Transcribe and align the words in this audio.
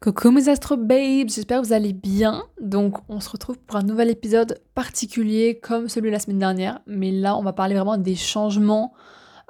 Coucou 0.00 0.30
mes 0.30 0.48
astro 0.48 0.76
babes, 0.76 1.28
j'espère 1.28 1.60
que 1.60 1.66
vous 1.66 1.72
allez 1.72 1.92
bien. 1.92 2.44
Donc 2.60 2.98
on 3.08 3.18
se 3.18 3.28
retrouve 3.30 3.58
pour 3.58 3.74
un 3.76 3.82
nouvel 3.82 4.10
épisode 4.10 4.60
particulier 4.76 5.58
comme 5.60 5.88
celui 5.88 6.10
de 6.10 6.12
la 6.12 6.20
semaine 6.20 6.38
dernière. 6.38 6.78
Mais 6.86 7.10
là 7.10 7.36
on 7.36 7.42
va 7.42 7.52
parler 7.52 7.74
vraiment 7.74 7.96
des 7.96 8.14
changements 8.14 8.92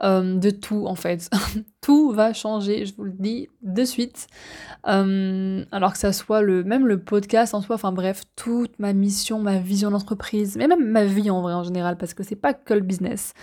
euh, 0.03 0.39
de 0.39 0.49
tout 0.49 0.87
en 0.87 0.95
fait. 0.95 1.29
tout 1.83 2.13
va 2.13 2.33
changer, 2.33 2.87
je 2.87 2.95
vous 2.97 3.05
le 3.05 3.13
dis 3.13 3.49
de 3.61 3.85
suite. 3.85 4.27
Euh, 4.87 5.67
alors 5.71 5.93
que 5.93 5.99
ça 5.99 6.15
soit 6.15 6.41
le, 6.41 6.65
même 6.65 6.87
le 6.87 6.99
podcast 6.99 7.53
en 7.53 7.61
soi, 7.61 7.75
enfin 7.75 7.93
bref, 7.93 8.23
toute 8.35 8.79
ma 8.79 8.95
mission, 8.95 9.41
ma 9.41 9.59
vision 9.59 9.91
d'entreprise, 9.91 10.57
mais 10.57 10.67
même 10.67 10.91
ma 10.91 11.05
vie 11.05 11.29
en 11.30 11.43
vrai 11.43 11.53
en 11.53 11.62
général, 11.62 11.99
parce 11.99 12.15
que 12.15 12.23
c'est 12.23 12.37
pas 12.37 12.55
que 12.55 12.73
le 12.73 12.80
business. 12.80 13.35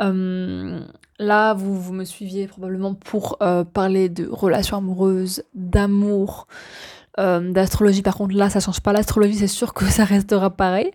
Euh, 0.00 0.80
là, 1.18 1.54
vous, 1.54 1.80
vous 1.80 1.92
me 1.92 2.04
suiviez 2.04 2.46
probablement 2.46 2.94
pour 2.94 3.36
euh, 3.42 3.64
parler 3.64 4.08
de 4.08 4.26
relations 4.26 4.76
amoureuses, 4.76 5.44
d'amour, 5.54 6.46
euh, 7.18 7.52
d'astrologie. 7.52 8.02
Par 8.02 8.16
contre, 8.16 8.34
là, 8.34 8.50
ça 8.50 8.60
change 8.60 8.80
pas 8.80 8.92
l'astrologie, 8.92 9.34
c'est 9.34 9.46
sûr 9.46 9.74
que 9.74 9.84
ça 9.90 10.04
restera 10.04 10.50
pareil. 10.50 10.90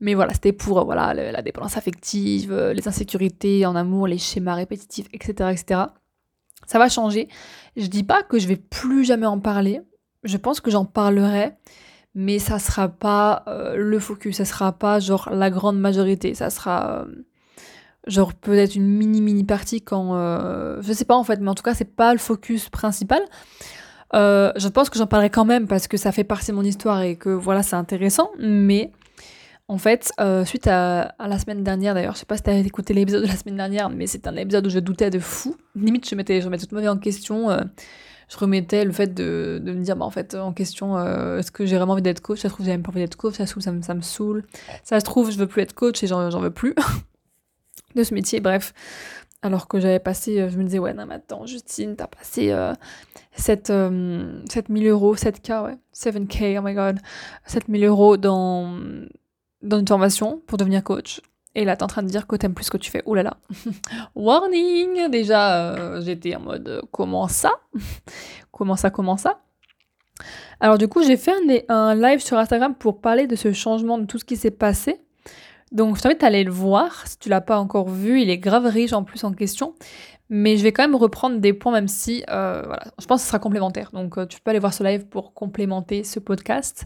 Mais 0.00 0.14
voilà, 0.14 0.32
c'était 0.32 0.52
pour 0.52 0.84
voilà, 0.84 1.12
la 1.14 1.42
dépendance 1.42 1.76
affective, 1.76 2.54
les 2.54 2.86
insécurités 2.86 3.66
en 3.66 3.74
amour, 3.74 4.06
les 4.06 4.18
schémas 4.18 4.54
répétitifs, 4.54 5.08
etc., 5.12 5.50
etc. 5.50 5.80
Ça 6.66 6.78
va 6.78 6.88
changer. 6.88 7.28
Je 7.76 7.86
dis 7.86 8.04
pas 8.04 8.22
que 8.22 8.38
je 8.38 8.46
vais 8.46 8.56
plus 8.56 9.04
jamais 9.04 9.26
en 9.26 9.40
parler. 9.40 9.80
Je 10.22 10.36
pense 10.36 10.60
que 10.60 10.70
j'en 10.70 10.84
parlerai, 10.84 11.54
mais 12.14 12.38
ça 12.38 12.60
sera 12.60 12.88
pas 12.88 13.44
le 13.74 13.98
focus, 13.98 14.36
ça 14.36 14.44
sera 14.44 14.70
pas 14.72 15.00
genre 15.00 15.30
la 15.32 15.50
grande 15.50 15.80
majorité. 15.80 16.34
Ça 16.34 16.50
sera 16.50 17.06
genre 18.06 18.34
peut-être 18.34 18.74
une 18.74 18.86
mini 18.86 19.20
mini 19.20 19.44
partie 19.44 19.82
quand 19.82 20.14
euh, 20.14 20.80
je 20.82 20.92
sais 20.92 21.04
pas 21.04 21.16
en 21.16 21.24
fait 21.24 21.40
mais 21.40 21.50
en 21.50 21.54
tout 21.54 21.62
cas 21.62 21.74
c'est 21.74 21.96
pas 21.96 22.12
le 22.12 22.18
focus 22.18 22.68
principal. 22.68 23.22
Euh, 24.14 24.52
je 24.56 24.68
pense 24.68 24.88
que 24.88 24.98
j'en 24.98 25.06
parlerai 25.06 25.28
quand 25.28 25.44
même 25.44 25.66
parce 25.66 25.86
que 25.86 25.98
ça 25.98 26.12
fait 26.12 26.24
partie 26.24 26.50
de 26.50 26.56
mon 26.56 26.62
histoire 26.62 27.02
et 27.02 27.16
que 27.16 27.28
voilà 27.28 27.62
c'est 27.62 27.76
intéressant 27.76 28.30
mais 28.38 28.90
en 29.68 29.76
fait 29.76 30.10
euh, 30.18 30.46
suite 30.46 30.66
à, 30.66 31.14
la 31.18 31.38
semaine 31.38 31.62
dernière 31.62 31.92
d'ailleurs 31.92 32.14
je 32.14 32.20
sais 32.20 32.26
pas 32.26 32.38
si 32.38 32.42
t'as 32.42 32.54
écouté 32.54 32.94
l'épisode 32.94 33.22
de 33.22 33.28
la 33.28 33.36
semaine 33.36 33.56
dernière 33.56 33.90
mais 33.90 34.06
c'est 34.06 34.26
un 34.26 34.34
épisode 34.36 34.66
où 34.66 34.70
je 34.70 34.78
doutais 34.78 35.10
de 35.10 35.18
fou. 35.18 35.56
Limite 35.74 36.08
je 36.08 36.14
mettais 36.14 36.40
je 36.40 36.46
remettais 36.46 36.62
toute 36.62 36.72
ma 36.72 36.80
vie 36.80 36.88
en 36.88 36.96
question 36.96 37.50
je 38.30 38.36
remettais 38.36 38.84
le 38.86 38.92
fait 38.92 39.12
de, 39.12 39.60
de 39.62 39.72
me 39.72 39.82
dire 39.82 39.96
bah, 39.96 40.06
en 40.06 40.10
fait 40.10 40.34
en 40.34 40.54
question 40.54 40.98
est-ce 41.36 41.50
que 41.50 41.66
j'ai 41.66 41.76
vraiment 41.76 41.92
envie 41.92 42.02
d'être 42.02 42.22
coach? 42.22 42.40
Ça 42.40 42.48
se 42.48 42.54
trouve 42.54 42.64
j'ai 42.64 42.72
même 42.72 42.82
pas 42.82 42.90
envie 42.90 43.00
d'être 43.00 43.16
coach. 43.16 43.34
Ça 43.34 43.44
se 43.44 43.50
trouve 43.50 43.62
ça 43.62 43.72
me, 43.72 43.82
ça 43.82 43.92
me 43.92 44.02
saoule. 44.02 44.46
Ça 44.84 45.00
se 45.00 45.04
trouve 45.04 45.30
je 45.30 45.36
veux 45.36 45.46
plus 45.46 45.60
être 45.60 45.74
coach 45.74 46.02
et 46.02 46.06
j'en 46.06 46.40
veux 46.40 46.50
plus 46.50 46.74
de 47.94 48.02
ce 48.02 48.14
métier, 48.14 48.40
bref. 48.40 48.72
Alors 49.42 49.68
que 49.68 49.78
j'avais 49.78 50.00
passé, 50.00 50.40
euh, 50.40 50.48
je 50.50 50.58
me 50.58 50.64
disais, 50.64 50.78
ouais, 50.78 50.94
non, 50.94 51.06
mais 51.06 51.14
attends, 51.14 51.46
Justine, 51.46 51.94
t'as 51.94 52.08
passé 52.08 52.50
euh, 52.50 52.74
7, 53.36 53.68
7000 53.68 54.86
euh, 54.86 54.90
euros, 54.90 55.14
7K, 55.14 55.64
ouais, 55.64 55.78
7K, 55.94 56.58
oh 56.58 56.62
my 56.62 56.74
god, 56.74 56.98
7000 57.46 57.84
euros 57.84 58.16
dans, 58.16 58.76
dans 59.62 59.78
une 59.78 59.86
formation 59.86 60.42
pour 60.46 60.58
devenir 60.58 60.82
coach. 60.82 61.20
Et 61.54 61.64
là, 61.64 61.76
t'es 61.76 61.82
en 61.82 61.88
train 61.88 62.02
de 62.02 62.08
dire 62.08 62.26
que 62.26 62.36
t'aimes 62.36 62.54
plus 62.54 62.66
ce 62.66 62.70
que 62.70 62.76
tu 62.76 62.90
fais. 62.90 63.02
Ouh 63.06 63.14
là 63.14 63.22
là. 63.22 63.36
Warning 64.14 65.08
Déjà, 65.10 65.74
euh, 65.74 66.00
j'étais 66.00 66.36
en 66.36 66.40
mode, 66.40 66.82
comment 66.92 67.26
ça? 67.28 67.52
Comment 68.52 68.76
ça, 68.76 68.90
comment 68.90 69.16
ça? 69.16 69.40
Alors 70.58 70.78
du 70.78 70.88
coup, 70.88 71.04
j'ai 71.04 71.16
fait 71.16 71.32
un 71.68 71.94
live 71.94 72.18
sur 72.18 72.36
Instagram 72.38 72.74
pour 72.74 73.00
parler 73.00 73.28
de 73.28 73.36
ce 73.36 73.52
changement, 73.52 73.98
de 73.98 74.04
tout 74.04 74.18
ce 74.18 74.24
qui 74.24 74.36
s'est 74.36 74.50
passé. 74.50 75.00
Donc 75.72 75.96
je 75.96 76.02
t'invite 76.02 76.22
à 76.22 76.28
aller 76.28 76.44
le 76.44 76.50
voir 76.50 77.06
si 77.06 77.18
tu 77.18 77.28
l'as 77.28 77.40
pas 77.40 77.58
encore 77.58 77.88
vu. 77.88 78.20
Il 78.20 78.30
est 78.30 78.38
grave 78.38 78.66
riche 78.66 78.92
en 78.92 79.04
plus 79.04 79.24
en 79.24 79.32
question. 79.32 79.74
Mais 80.30 80.56
je 80.58 80.62
vais 80.62 80.72
quand 80.72 80.82
même 80.82 80.96
reprendre 80.96 81.38
des 81.38 81.54
points, 81.54 81.72
même 81.72 81.88
si 81.88 82.22
euh, 82.28 82.62
voilà, 82.66 82.84
je 82.98 83.06
pense 83.06 83.20
que 83.20 83.22
ce 83.22 83.28
sera 83.28 83.38
complémentaire. 83.38 83.90
Donc 83.92 84.18
euh, 84.18 84.26
tu 84.26 84.40
peux 84.40 84.50
aller 84.50 84.58
voir 84.58 84.74
ce 84.74 84.84
live 84.84 85.06
pour 85.06 85.32
complémenter 85.32 86.04
ce 86.04 86.20
podcast. 86.20 86.84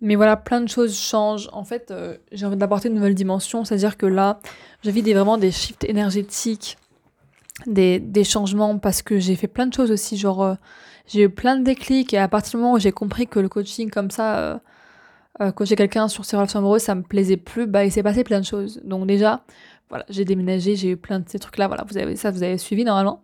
Mais 0.00 0.14
voilà, 0.14 0.36
plein 0.36 0.60
de 0.60 0.68
choses 0.68 0.98
changent. 0.98 1.48
En 1.52 1.64
fait, 1.64 1.90
euh, 1.90 2.16
j'ai 2.32 2.46
envie 2.46 2.56
d'apporter 2.56 2.88
une 2.88 2.94
nouvelle 2.94 3.14
dimension. 3.14 3.64
C'est-à-dire 3.64 3.96
que 3.96 4.06
là, 4.06 4.40
je 4.84 4.90
vis 4.90 5.02
des, 5.02 5.14
vraiment 5.14 5.38
des 5.38 5.50
shifts 5.50 5.84
énergétiques, 5.84 6.76
des, 7.66 7.98
des 7.98 8.24
changements, 8.24 8.78
parce 8.78 9.02
que 9.02 9.18
j'ai 9.18 9.36
fait 9.36 9.48
plein 9.48 9.66
de 9.66 9.74
choses 9.74 9.90
aussi. 9.90 10.16
Genre, 10.16 10.56
j'ai 11.06 11.22
eu 11.22 11.30
plein 11.30 11.56
de 11.56 11.64
déclics. 11.64 12.12
Et 12.12 12.18
à 12.18 12.28
partir 12.28 12.52
du 12.52 12.56
moment 12.58 12.74
où 12.74 12.78
j'ai 12.78 12.92
compris 12.92 13.26
que 13.26 13.38
le 13.38 13.48
coaching 13.48 13.90
comme 13.90 14.10
ça 14.10 14.60
euh, 15.40 15.52
j'ai 15.60 15.76
quelqu'un 15.76 16.08
sur 16.08 16.24
ses 16.24 16.36
relations 16.36 16.58
amoureuses, 16.58 16.82
ça 16.82 16.94
me 16.94 17.02
plaisait 17.02 17.36
plus, 17.36 17.66
bah 17.66 17.84
il 17.84 17.92
s'est 17.92 18.02
passé 18.02 18.24
plein 18.24 18.40
de 18.40 18.44
choses. 18.44 18.80
Donc 18.84 19.06
déjà, 19.06 19.42
voilà, 19.88 20.04
j'ai 20.08 20.24
déménagé, 20.24 20.76
j'ai 20.76 20.90
eu 20.90 20.96
plein 20.96 21.20
de 21.20 21.28
ces 21.28 21.38
trucs-là, 21.38 21.68
voilà, 21.68 21.84
vous 21.88 21.98
avez 21.98 22.16
ça, 22.16 22.30
vous 22.30 22.42
avez 22.42 22.58
suivi 22.58 22.84
normalement. 22.84 23.22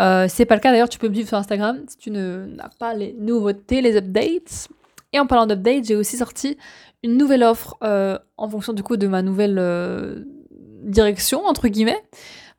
Euh, 0.00 0.26
c'est 0.28 0.44
pas 0.44 0.54
le 0.54 0.60
cas 0.60 0.70
d'ailleurs, 0.72 0.88
tu 0.88 0.98
peux 0.98 1.08
me 1.08 1.14
suivre 1.14 1.28
sur 1.28 1.38
Instagram 1.38 1.78
si 1.88 1.96
tu 1.96 2.10
n'as 2.10 2.68
pas 2.78 2.94
les 2.94 3.14
nouveautés, 3.18 3.80
les 3.80 3.96
updates. 3.96 4.68
Et 5.12 5.20
en 5.20 5.26
parlant 5.26 5.46
d'updates, 5.46 5.84
j'ai 5.84 5.94
aussi 5.94 6.16
sorti 6.16 6.58
une 7.04 7.18
nouvelle 7.18 7.44
offre 7.44 7.76
euh, 7.84 8.18
en 8.38 8.48
fonction 8.48 8.72
du 8.72 8.82
coup 8.82 8.96
de 8.96 9.06
ma 9.06 9.20
nouvelle 9.20 9.58
euh, 9.58 10.24
direction 10.82 11.44
entre 11.44 11.68
guillemets. 11.68 12.02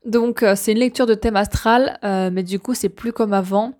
Donc 0.05 0.43
euh, 0.43 0.53
c'est 0.55 0.71
une 0.71 0.77
lecture 0.77 1.07
de 1.07 1.15
thème 1.15 1.35
astral, 1.35 1.97
mais 2.03 2.43
du 2.43 2.59
coup 2.59 2.75
c'est 2.75 2.89
plus 2.89 3.11
comme 3.11 3.33
avant. 3.33 3.73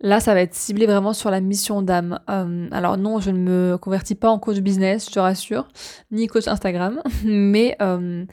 Là, 0.00 0.20
ça 0.20 0.34
va 0.34 0.42
être 0.42 0.54
ciblé 0.54 0.86
vraiment 0.86 1.14
sur 1.14 1.30
la 1.30 1.40
mission 1.40 1.80
d'âme. 1.80 2.20
Euh, 2.28 2.68
alors 2.70 2.98
non, 2.98 3.18
je 3.18 3.30
ne 3.30 3.38
me 3.38 3.78
convertis 3.78 4.14
pas 4.14 4.28
en 4.28 4.38
coach 4.38 4.58
business, 4.58 5.06
je 5.06 5.12
te 5.12 5.18
rassure, 5.18 5.68
ni 6.10 6.26
coach 6.26 6.48
Instagram, 6.48 7.00
mais 7.24 7.76
euh, 7.80 8.24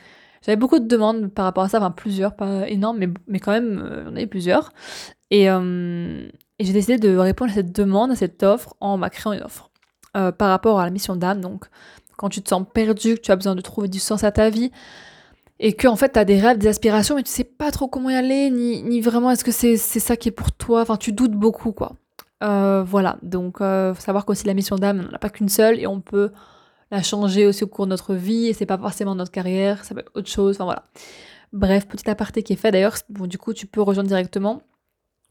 j'avais 0.41 0.57
beaucoup 0.57 0.79
de 0.79 0.87
demandes 0.87 1.29
par 1.33 1.45
rapport 1.45 1.63
à 1.63 1.69
ça, 1.69 1.77
enfin 1.77 1.91
plusieurs, 1.91 2.35
pas 2.35 2.67
énormes, 2.67 2.97
mais, 2.97 3.09
mais 3.27 3.39
quand 3.39 3.51
même, 3.51 3.81
euh, 3.81 4.11
on 4.13 4.27
plusieurs. 4.27 4.71
Et, 5.31 5.45
et 5.45 6.65
j'ai 6.65 6.73
décidé 6.73 6.99
de 6.99 7.17
répondre 7.17 7.51
à 7.51 7.55
cette 7.55 7.71
demande, 7.71 8.11
à 8.11 8.15
cette 8.15 8.43
offre, 8.43 8.75
en 8.79 8.97
m'a 8.97 9.09
créant 9.09 9.33
une 9.33 9.41
offre 9.41 9.71
par 10.13 10.49
rapport 10.49 10.79
à 10.79 10.85
la 10.85 10.91
mission 10.91 11.15
d'âme. 11.15 11.41
Donc, 11.41 11.65
quand 12.17 12.29
tu 12.29 12.43
te 12.43 12.49
sens 12.49 12.63
perdu, 12.71 13.15
que 13.15 13.21
tu 13.21 13.31
as 13.31 13.35
besoin 13.35 13.55
de 13.55 13.61
trouver 13.61 13.87
du 13.87 13.97
sens 13.97 14.23
à 14.23 14.31
ta 14.31 14.51
vie, 14.51 14.71
et 15.59 15.73
que 15.73 15.87
en 15.87 15.95
fait 15.95 16.09
t'as 16.09 16.25
des 16.25 16.39
rêves, 16.39 16.57
des 16.57 16.67
aspirations, 16.67 17.15
mais 17.15 17.23
tu 17.23 17.31
sais 17.31 17.43
pas 17.43 17.71
trop 17.71 17.87
comment 17.87 18.09
y 18.09 18.15
aller, 18.15 18.49
ni, 18.49 18.83
ni 18.83 19.01
vraiment 19.01 19.31
est-ce 19.31 19.43
que 19.43 19.51
c'est 19.51 19.77
ça 19.77 20.17
qui 20.17 20.29
est 20.29 20.31
pour 20.31 20.51
toi, 20.51 20.81
enfin 20.81 20.97
tu 20.97 21.11
doutes 21.11 21.33
beaucoup 21.33 21.71
quoi. 21.71 21.93
Euh, 22.43 22.83
voilà, 22.83 23.17
donc 23.21 23.61
euh, 23.61 23.93
faut 23.93 24.01
savoir 24.01 24.25
qu'aussi 24.25 24.45
la 24.45 24.53
mission 24.53 24.75
d'âme, 24.75 24.99
on 24.99 25.09
n'en 25.09 25.15
a 25.15 25.19
pas 25.19 25.29
qu'une 25.29 25.49
seule 25.49 25.79
et 25.79 25.87
on 25.87 26.01
peut 26.01 26.31
la 26.91 27.01
changer 27.01 27.45
aussi 27.45 27.63
au 27.63 27.67
cours 27.67 27.85
de 27.85 27.91
notre 27.91 28.15
vie 28.15 28.47
et 28.47 28.53
c'est 28.53 28.65
pas 28.65 28.77
forcément 28.77 29.15
notre 29.15 29.31
carrière, 29.31 29.85
ça 29.85 29.95
peut 29.95 30.01
être 30.01 30.11
autre 30.15 30.29
chose, 30.29 30.55
enfin 30.55 30.65
voilà. 30.65 30.83
Bref, 31.53 31.87
petit 31.87 32.09
aparté 32.09 32.43
qui 32.43 32.53
est 32.53 32.57
fait 32.57 32.71
d'ailleurs, 32.71 32.97
bon 33.09 33.27
du 33.27 33.37
coup 33.37 33.53
tu 33.53 33.67
peux 33.67 33.81
rejoindre 33.81 34.09
directement 34.09 34.61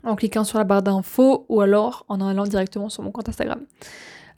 en 0.05 0.17
cliquant 0.17 0.45
sur 0.45 0.59
la 0.59 0.65
barre 0.65 0.83
d'infos 0.83 1.47
ou 1.49 1.61
alors 1.61 2.05
en 2.09 2.21
allant 2.21 2.45
directement 2.45 2.89
sur 2.89 3.03
mon 3.03 3.11
compte 3.11 3.29
Instagram. 3.29 3.61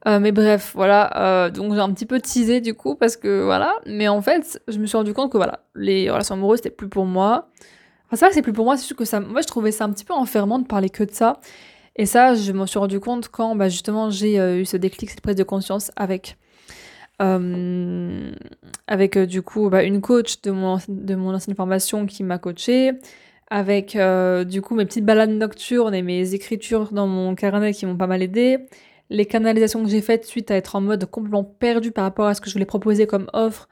Euh, 0.06 0.20
mais 0.20 0.32
bref, 0.32 0.72
voilà. 0.74 1.46
Euh, 1.46 1.50
donc 1.50 1.72
j'ai 1.74 1.80
un 1.80 1.92
petit 1.92 2.06
peu 2.06 2.20
teasé 2.20 2.60
du 2.60 2.74
coup 2.74 2.94
parce 2.94 3.16
que 3.16 3.42
voilà. 3.42 3.74
Mais 3.86 4.08
en 4.08 4.20
fait, 4.20 4.60
je 4.68 4.78
me 4.78 4.86
suis 4.86 4.96
rendu 4.96 5.14
compte 5.14 5.32
que 5.32 5.36
voilà, 5.36 5.60
les 5.74 6.10
relations 6.10 6.34
amoureuses 6.34 6.58
c'était 6.58 6.70
plus 6.70 6.88
pour 6.88 7.06
moi. 7.06 7.48
Enfin, 8.06 8.16
c'est 8.16 8.20
vrai 8.20 8.28
que 8.28 8.34
c'est 8.34 8.42
plus 8.42 8.52
pour 8.52 8.66
moi. 8.66 8.76
C'est 8.76 8.84
sûr 8.84 8.96
que 8.96 9.04
ça. 9.04 9.20
Moi, 9.20 9.40
je 9.40 9.46
trouvais 9.46 9.72
ça 9.72 9.84
un 9.84 9.90
petit 9.90 10.04
peu 10.04 10.12
enfermant 10.12 10.58
de 10.58 10.66
parler 10.66 10.90
que 10.90 11.04
de 11.04 11.10
ça. 11.10 11.40
Et 11.96 12.06
ça, 12.06 12.34
je 12.34 12.52
me 12.52 12.66
suis 12.66 12.78
rendu 12.78 13.00
compte 13.00 13.28
quand 13.28 13.54
bah, 13.56 13.68
justement 13.68 14.10
j'ai 14.10 14.38
euh, 14.40 14.58
eu 14.60 14.64
ce 14.64 14.76
déclic, 14.76 15.10
cette 15.10 15.20
prise 15.20 15.36
de 15.36 15.44
conscience 15.44 15.90
avec. 15.96 16.36
avec 18.86 19.18
du 19.18 19.42
coup 19.42 19.70
bah, 19.70 19.84
une 19.84 20.00
coach 20.00 20.42
de 20.42 20.50
mon, 20.50 20.78
de 20.88 21.14
mon 21.14 21.34
ancienne 21.34 21.56
formation 21.56 22.06
qui 22.06 22.24
m'a 22.24 22.38
coachée, 22.38 22.92
avec 23.48 23.96
du 24.46 24.62
coup 24.62 24.74
mes 24.74 24.84
petites 24.84 25.04
balades 25.04 25.30
nocturnes 25.30 25.94
et 25.94 26.02
mes 26.02 26.34
écritures 26.34 26.92
dans 26.92 27.06
mon 27.06 27.34
carnet 27.36 27.72
qui 27.72 27.86
m'ont 27.86 27.96
pas 27.96 28.08
mal 28.08 28.22
aidé, 28.22 28.66
les 29.10 29.26
canalisations 29.26 29.82
que 29.82 29.90
j'ai 29.90 30.00
faites 30.00 30.24
suite 30.24 30.50
à 30.50 30.56
être 30.56 30.76
en 30.76 30.80
mode 30.80 31.04
complètement 31.06 31.44
perdu 31.44 31.90
par 31.90 32.04
rapport 32.04 32.26
à 32.26 32.34
ce 32.34 32.40
que 32.40 32.48
je 32.48 32.54
voulais 32.54 32.64
proposer 32.64 33.06
comme 33.06 33.28
offre, 33.32 33.68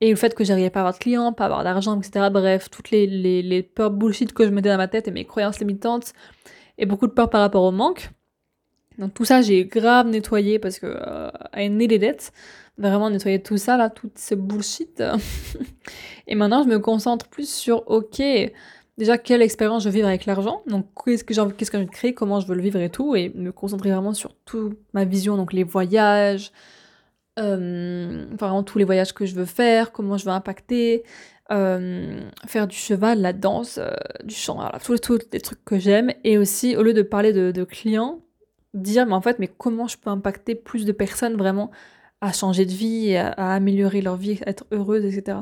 et 0.00 0.10
le 0.10 0.16
fait 0.16 0.34
que 0.34 0.44
j'arrivais 0.44 0.70
pas 0.70 0.80
à 0.80 0.82
avoir 0.82 0.94
de 0.94 0.98
clients, 0.98 1.32
pas 1.32 1.44
à 1.44 1.46
avoir 1.46 1.64
d'argent, 1.64 1.98
etc. 1.98 2.28
Bref, 2.30 2.68
toutes 2.70 2.90
les, 2.90 3.06
les, 3.06 3.42
les, 3.42 3.62
peurs 3.62 3.90
bullshit 3.90 4.32
que 4.32 4.44
je 4.44 4.50
mettais 4.50 4.68
dans 4.68 4.76
ma 4.76 4.88
tête 4.88 5.08
et 5.08 5.10
mes 5.10 5.24
croyances 5.24 5.58
limitantes, 5.60 6.12
et 6.78 6.86
beaucoup 6.86 7.06
de 7.06 7.12
peur 7.12 7.30
par 7.30 7.40
rapport 7.40 7.62
au 7.62 7.70
manque. 7.70 8.10
Donc 8.98 9.14
tout 9.14 9.24
ça, 9.24 9.42
j'ai 9.42 9.64
grave 9.64 10.08
nettoyé 10.08 10.58
parce 10.58 10.78
que 10.78 10.86
euh, 10.86 11.30
I 11.56 11.68
needed 11.70 12.02
it. 12.02 12.32
Vraiment 12.76 13.08
nettoyer 13.08 13.40
tout 13.42 13.56
ça, 13.56 13.76
là, 13.76 13.88
tout 13.88 14.10
ce 14.16 14.34
bullshit. 14.34 15.02
et 16.26 16.34
maintenant, 16.34 16.62
je 16.64 16.68
me 16.68 16.78
concentre 16.78 17.28
plus 17.28 17.48
sur, 17.48 17.88
ok, 17.88 18.20
déjà 18.98 19.18
quelle 19.18 19.42
expérience 19.42 19.82
je 19.82 19.88
veux 19.88 19.94
vivre 19.94 20.08
avec 20.08 20.26
l'argent, 20.26 20.62
donc 20.66 20.86
qu'est-ce 21.04 21.24
que 21.24 21.34
j'ai 21.34 21.40
envie, 21.40 21.54
qu'est-ce 21.54 21.70
que 21.70 21.76
de 21.76 21.84
créer, 21.84 22.14
comment 22.14 22.40
je 22.40 22.46
veux 22.46 22.54
le 22.54 22.62
vivre 22.62 22.80
et 22.80 22.90
tout, 22.90 23.16
et 23.16 23.30
me 23.34 23.52
concentrer 23.52 23.90
vraiment 23.90 24.14
sur 24.14 24.34
toute 24.44 24.78
ma 24.92 25.04
vision, 25.04 25.36
donc 25.36 25.52
les 25.52 25.64
voyages, 25.64 26.52
euh, 27.38 28.26
vraiment 28.38 28.62
tous 28.62 28.78
les 28.78 28.84
voyages 28.84 29.12
que 29.12 29.26
je 29.26 29.34
veux 29.34 29.44
faire, 29.44 29.92
comment 29.92 30.16
je 30.16 30.24
veux 30.24 30.30
impacter, 30.30 31.02
euh, 31.50 32.20
faire 32.46 32.66
du 32.68 32.76
cheval, 32.76 33.20
la 33.20 33.32
danse, 33.32 33.78
euh, 33.78 33.90
du 34.24 34.34
chant, 34.34 34.54
voilà, 34.54 34.78
tous, 34.78 34.98
tous 34.98 35.18
les 35.32 35.40
trucs 35.40 35.64
que 35.64 35.78
j'aime, 35.78 36.12
et 36.22 36.38
aussi 36.38 36.76
au 36.76 36.82
lieu 36.82 36.94
de 36.94 37.02
parler 37.02 37.32
de, 37.32 37.64
clients, 37.64 38.20
dire 38.74 39.06
mais 39.06 39.14
en 39.14 39.20
fait 39.20 39.38
mais 39.38 39.48
comment 39.48 39.86
je 39.86 39.96
peux 39.98 40.10
impacter 40.10 40.54
plus 40.54 40.84
de 40.84 40.92
personnes 40.92 41.36
vraiment 41.36 41.70
à 42.20 42.32
changer 42.32 42.64
de 42.66 42.72
vie, 42.72 43.16
à, 43.16 43.28
à 43.32 43.54
améliorer 43.54 44.00
leur 44.02 44.16
vie, 44.16 44.40
à 44.46 44.50
être 44.50 44.66
heureuse, 44.72 45.04
etc. 45.04 45.38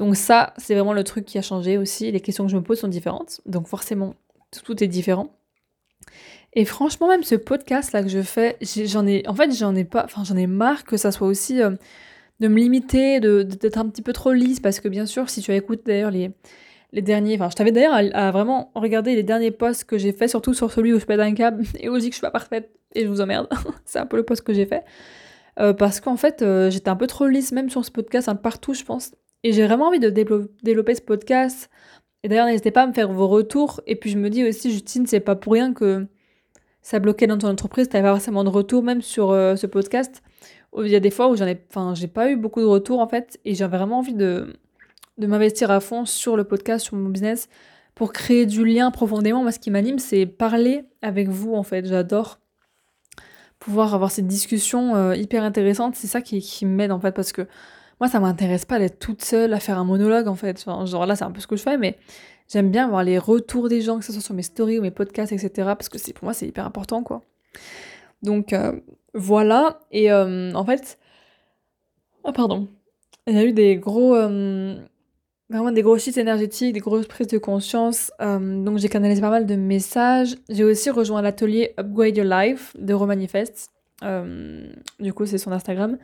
Donc 0.00 0.16
ça, 0.16 0.54
c'est 0.56 0.74
vraiment 0.74 0.94
le 0.94 1.04
truc 1.04 1.26
qui 1.26 1.36
a 1.36 1.42
changé 1.42 1.76
aussi. 1.76 2.10
Les 2.10 2.20
questions 2.20 2.46
que 2.46 2.50
je 2.50 2.56
me 2.56 2.62
pose 2.62 2.80
sont 2.80 2.88
différentes. 2.88 3.42
Donc 3.44 3.66
forcément, 3.66 4.14
tout 4.64 4.82
est 4.82 4.88
différent. 4.88 5.30
Et 6.54 6.64
franchement, 6.64 7.06
même 7.06 7.22
ce 7.22 7.34
podcast 7.34 7.92
là 7.92 8.02
que 8.02 8.08
je 8.08 8.22
fais, 8.22 8.56
j'en 8.86 9.06
ai, 9.06 9.22
en 9.28 9.34
fait, 9.34 9.54
j'en 9.54 9.76
ai 9.76 9.84
pas, 9.84 10.04
enfin, 10.04 10.24
j'en 10.24 10.36
ai 10.36 10.46
marre 10.46 10.84
que 10.84 10.96
ça 10.96 11.12
soit 11.12 11.28
aussi 11.28 11.62
euh, 11.62 11.72
de 12.40 12.48
me 12.48 12.58
limiter, 12.58 13.20
d'être 13.20 13.76
un 13.78 13.88
petit 13.88 14.02
peu 14.02 14.12
trop 14.12 14.32
lisse, 14.32 14.58
parce 14.58 14.80
que 14.80 14.88
bien 14.88 15.04
sûr, 15.06 15.30
si 15.30 15.42
tu 15.42 15.54
écoutes 15.54 15.86
d'ailleurs 15.86 16.10
les 16.10 16.32
les 16.92 17.02
derniers, 17.02 17.36
enfin, 17.36 17.50
je 17.50 17.56
t'avais 17.56 17.72
d'ailleurs 17.72 17.94
à, 17.94 18.30
vraiment 18.30 18.72
regarder 18.74 19.14
les 19.14 19.22
derniers 19.22 19.50
posts 19.50 19.84
que 19.84 19.98
j'ai 19.98 20.12
fait, 20.12 20.28
surtout 20.28 20.54
sur 20.54 20.72
celui 20.72 20.92
où 20.92 20.98
je 20.98 21.04
pète 21.04 21.20
un 21.20 21.34
câble 21.34 21.62
et 21.78 21.88
où 21.88 21.94
je 21.94 22.00
dis 22.00 22.06
que 22.06 22.14
je 22.14 22.16
suis 22.16 22.22
pas 22.22 22.30
parfaite 22.30 22.70
et 22.94 23.04
je 23.04 23.08
vous 23.08 23.20
emmerde. 23.20 23.48
C'est 23.84 23.98
un 23.98 24.06
peu 24.06 24.16
le 24.16 24.24
post 24.24 24.42
que 24.42 24.52
j'ai 24.52 24.66
fait. 24.66 24.84
Euh, 25.58 25.72
parce 25.72 26.00
qu'en 26.00 26.16
fait, 26.16 26.42
euh, 26.42 26.70
j'étais 26.70 26.88
un 26.88 26.96
peu 26.96 27.06
trop 27.06 27.26
lisse 27.26 27.52
même 27.52 27.70
sur 27.70 27.84
ce 27.84 27.90
podcast, 27.90 28.28
un 28.28 28.34
partout, 28.34 28.74
je 28.74 28.84
pense. 28.84 29.12
Et 29.42 29.52
j'ai 29.52 29.66
vraiment 29.66 29.88
envie 29.88 30.00
de 30.00 30.10
développer 30.10 30.94
ce 30.94 31.00
podcast. 31.00 31.70
Et 32.22 32.28
d'ailleurs, 32.28 32.46
n'hésitez 32.46 32.70
pas 32.70 32.82
à 32.82 32.86
me 32.86 32.92
faire 32.92 33.10
vos 33.12 33.28
retours. 33.28 33.80
Et 33.86 33.96
puis, 33.96 34.10
je 34.10 34.18
me 34.18 34.28
dis 34.28 34.44
aussi, 34.44 34.70
Justine, 34.70 35.06
c'est 35.06 35.20
pas 35.20 35.36
pour 35.36 35.54
rien 35.54 35.72
que 35.72 36.06
ça 36.82 36.98
bloquait 36.98 37.26
dans 37.26 37.38
ton 37.38 37.48
entreprise, 37.48 37.88
t'avais 37.88 38.04
pas 38.04 38.14
forcément 38.14 38.44
de 38.44 38.48
retour, 38.48 38.82
même 38.82 39.02
sur 39.02 39.30
euh, 39.30 39.56
ce 39.56 39.66
podcast. 39.66 40.22
Il 40.78 40.88
y 40.88 40.96
a 40.96 41.00
des 41.00 41.10
fois 41.10 41.28
où 41.28 41.36
j'en 41.36 41.46
ai, 41.46 41.60
enfin, 41.68 41.94
j'ai 41.94 42.08
pas 42.08 42.30
eu 42.30 42.36
beaucoup 42.36 42.60
de 42.60 42.66
retours 42.66 43.00
en 43.00 43.08
fait, 43.08 43.38
et 43.44 43.54
j'ai 43.54 43.66
vraiment 43.66 43.98
envie 43.98 44.14
de, 44.14 44.54
de 45.18 45.26
m'investir 45.26 45.70
à 45.70 45.80
fond 45.80 46.06
sur 46.06 46.36
le 46.36 46.44
podcast, 46.44 46.86
sur 46.86 46.96
mon 46.96 47.08
business, 47.08 47.48
pour 47.94 48.12
créer 48.12 48.46
du 48.46 48.64
lien 48.64 48.90
profondément. 48.90 49.42
Moi, 49.42 49.52
ce 49.52 49.58
qui 49.58 49.70
m'anime, 49.70 49.98
c'est 49.98 50.26
parler 50.26 50.84
avec 51.02 51.28
vous 51.28 51.54
en 51.54 51.62
fait. 51.62 51.86
J'adore 51.86 52.38
pouvoir 53.58 53.94
avoir 53.94 54.10
cette 54.10 54.26
discussion 54.26 54.94
euh, 54.94 55.14
hyper 55.14 55.42
intéressante. 55.42 55.96
C'est 55.96 56.06
ça 56.06 56.22
qui 56.22 56.64
m'aide 56.64 56.92
en 56.92 57.00
fait, 57.00 57.12
parce 57.12 57.32
que 57.32 57.46
moi, 58.00 58.08
ça 58.08 58.18
m'intéresse 58.18 58.64
pas 58.64 58.78
d'être 58.78 58.98
toute 58.98 59.22
seule 59.22 59.52
à 59.52 59.60
faire 59.60 59.78
un 59.78 59.84
monologue 59.84 60.26
en 60.26 60.34
fait. 60.34 60.64
genre 60.64 61.06
là, 61.06 61.16
c'est 61.16 61.24
un 61.24 61.30
peu 61.30 61.40
ce 61.40 61.46
que 61.46 61.56
je 61.56 61.62
fais, 61.62 61.76
mais 61.76 61.98
J'aime 62.52 62.70
bien 62.72 62.88
voir 62.88 63.04
les 63.04 63.16
retours 63.16 63.68
des 63.68 63.80
gens, 63.80 64.00
que 64.00 64.04
ce 64.04 64.12
soit 64.12 64.22
sur 64.22 64.34
mes 64.34 64.42
stories 64.42 64.80
ou 64.80 64.82
mes 64.82 64.90
podcasts, 64.90 65.32
etc. 65.32 65.50
Parce 65.66 65.88
que 65.88 65.98
c'est 65.98 66.12
pour 66.12 66.24
moi, 66.24 66.34
c'est 66.34 66.48
hyper 66.48 66.66
important, 66.66 67.04
quoi. 67.04 67.22
Donc 68.22 68.52
euh, 68.52 68.72
voilà. 69.14 69.78
Et 69.92 70.10
euh, 70.10 70.52
en 70.54 70.64
fait, 70.64 70.98
oh 72.24 72.32
pardon, 72.32 72.68
il 73.28 73.36
y 73.36 73.38
a 73.38 73.44
eu 73.44 73.52
des 73.52 73.76
gros, 73.76 74.16
euh, 74.16 74.74
vraiment 75.48 75.70
des 75.70 75.82
gros 75.82 75.96
shifts 75.96 76.18
énergétiques, 76.18 76.72
des 76.72 76.80
grosses 76.80 77.06
prises 77.06 77.28
de 77.28 77.38
conscience. 77.38 78.10
donc 78.18 78.78
j'ai 78.78 78.88
canalisé 78.88 79.20
pas 79.20 79.30
mal 79.30 79.46
de 79.46 79.54
messages. 79.54 80.36
J'ai 80.48 80.64
aussi 80.64 80.90
rejoint 80.90 81.22
l'atelier 81.22 81.74
Upgrade 81.78 82.16
Your 82.16 82.26
Life 82.26 82.74
de 82.76 82.94
Romanifest. 82.94 83.70
du 84.02 85.12
coup, 85.12 85.24
c'est 85.24 85.38
son 85.38 85.52
Instagram 85.52 85.98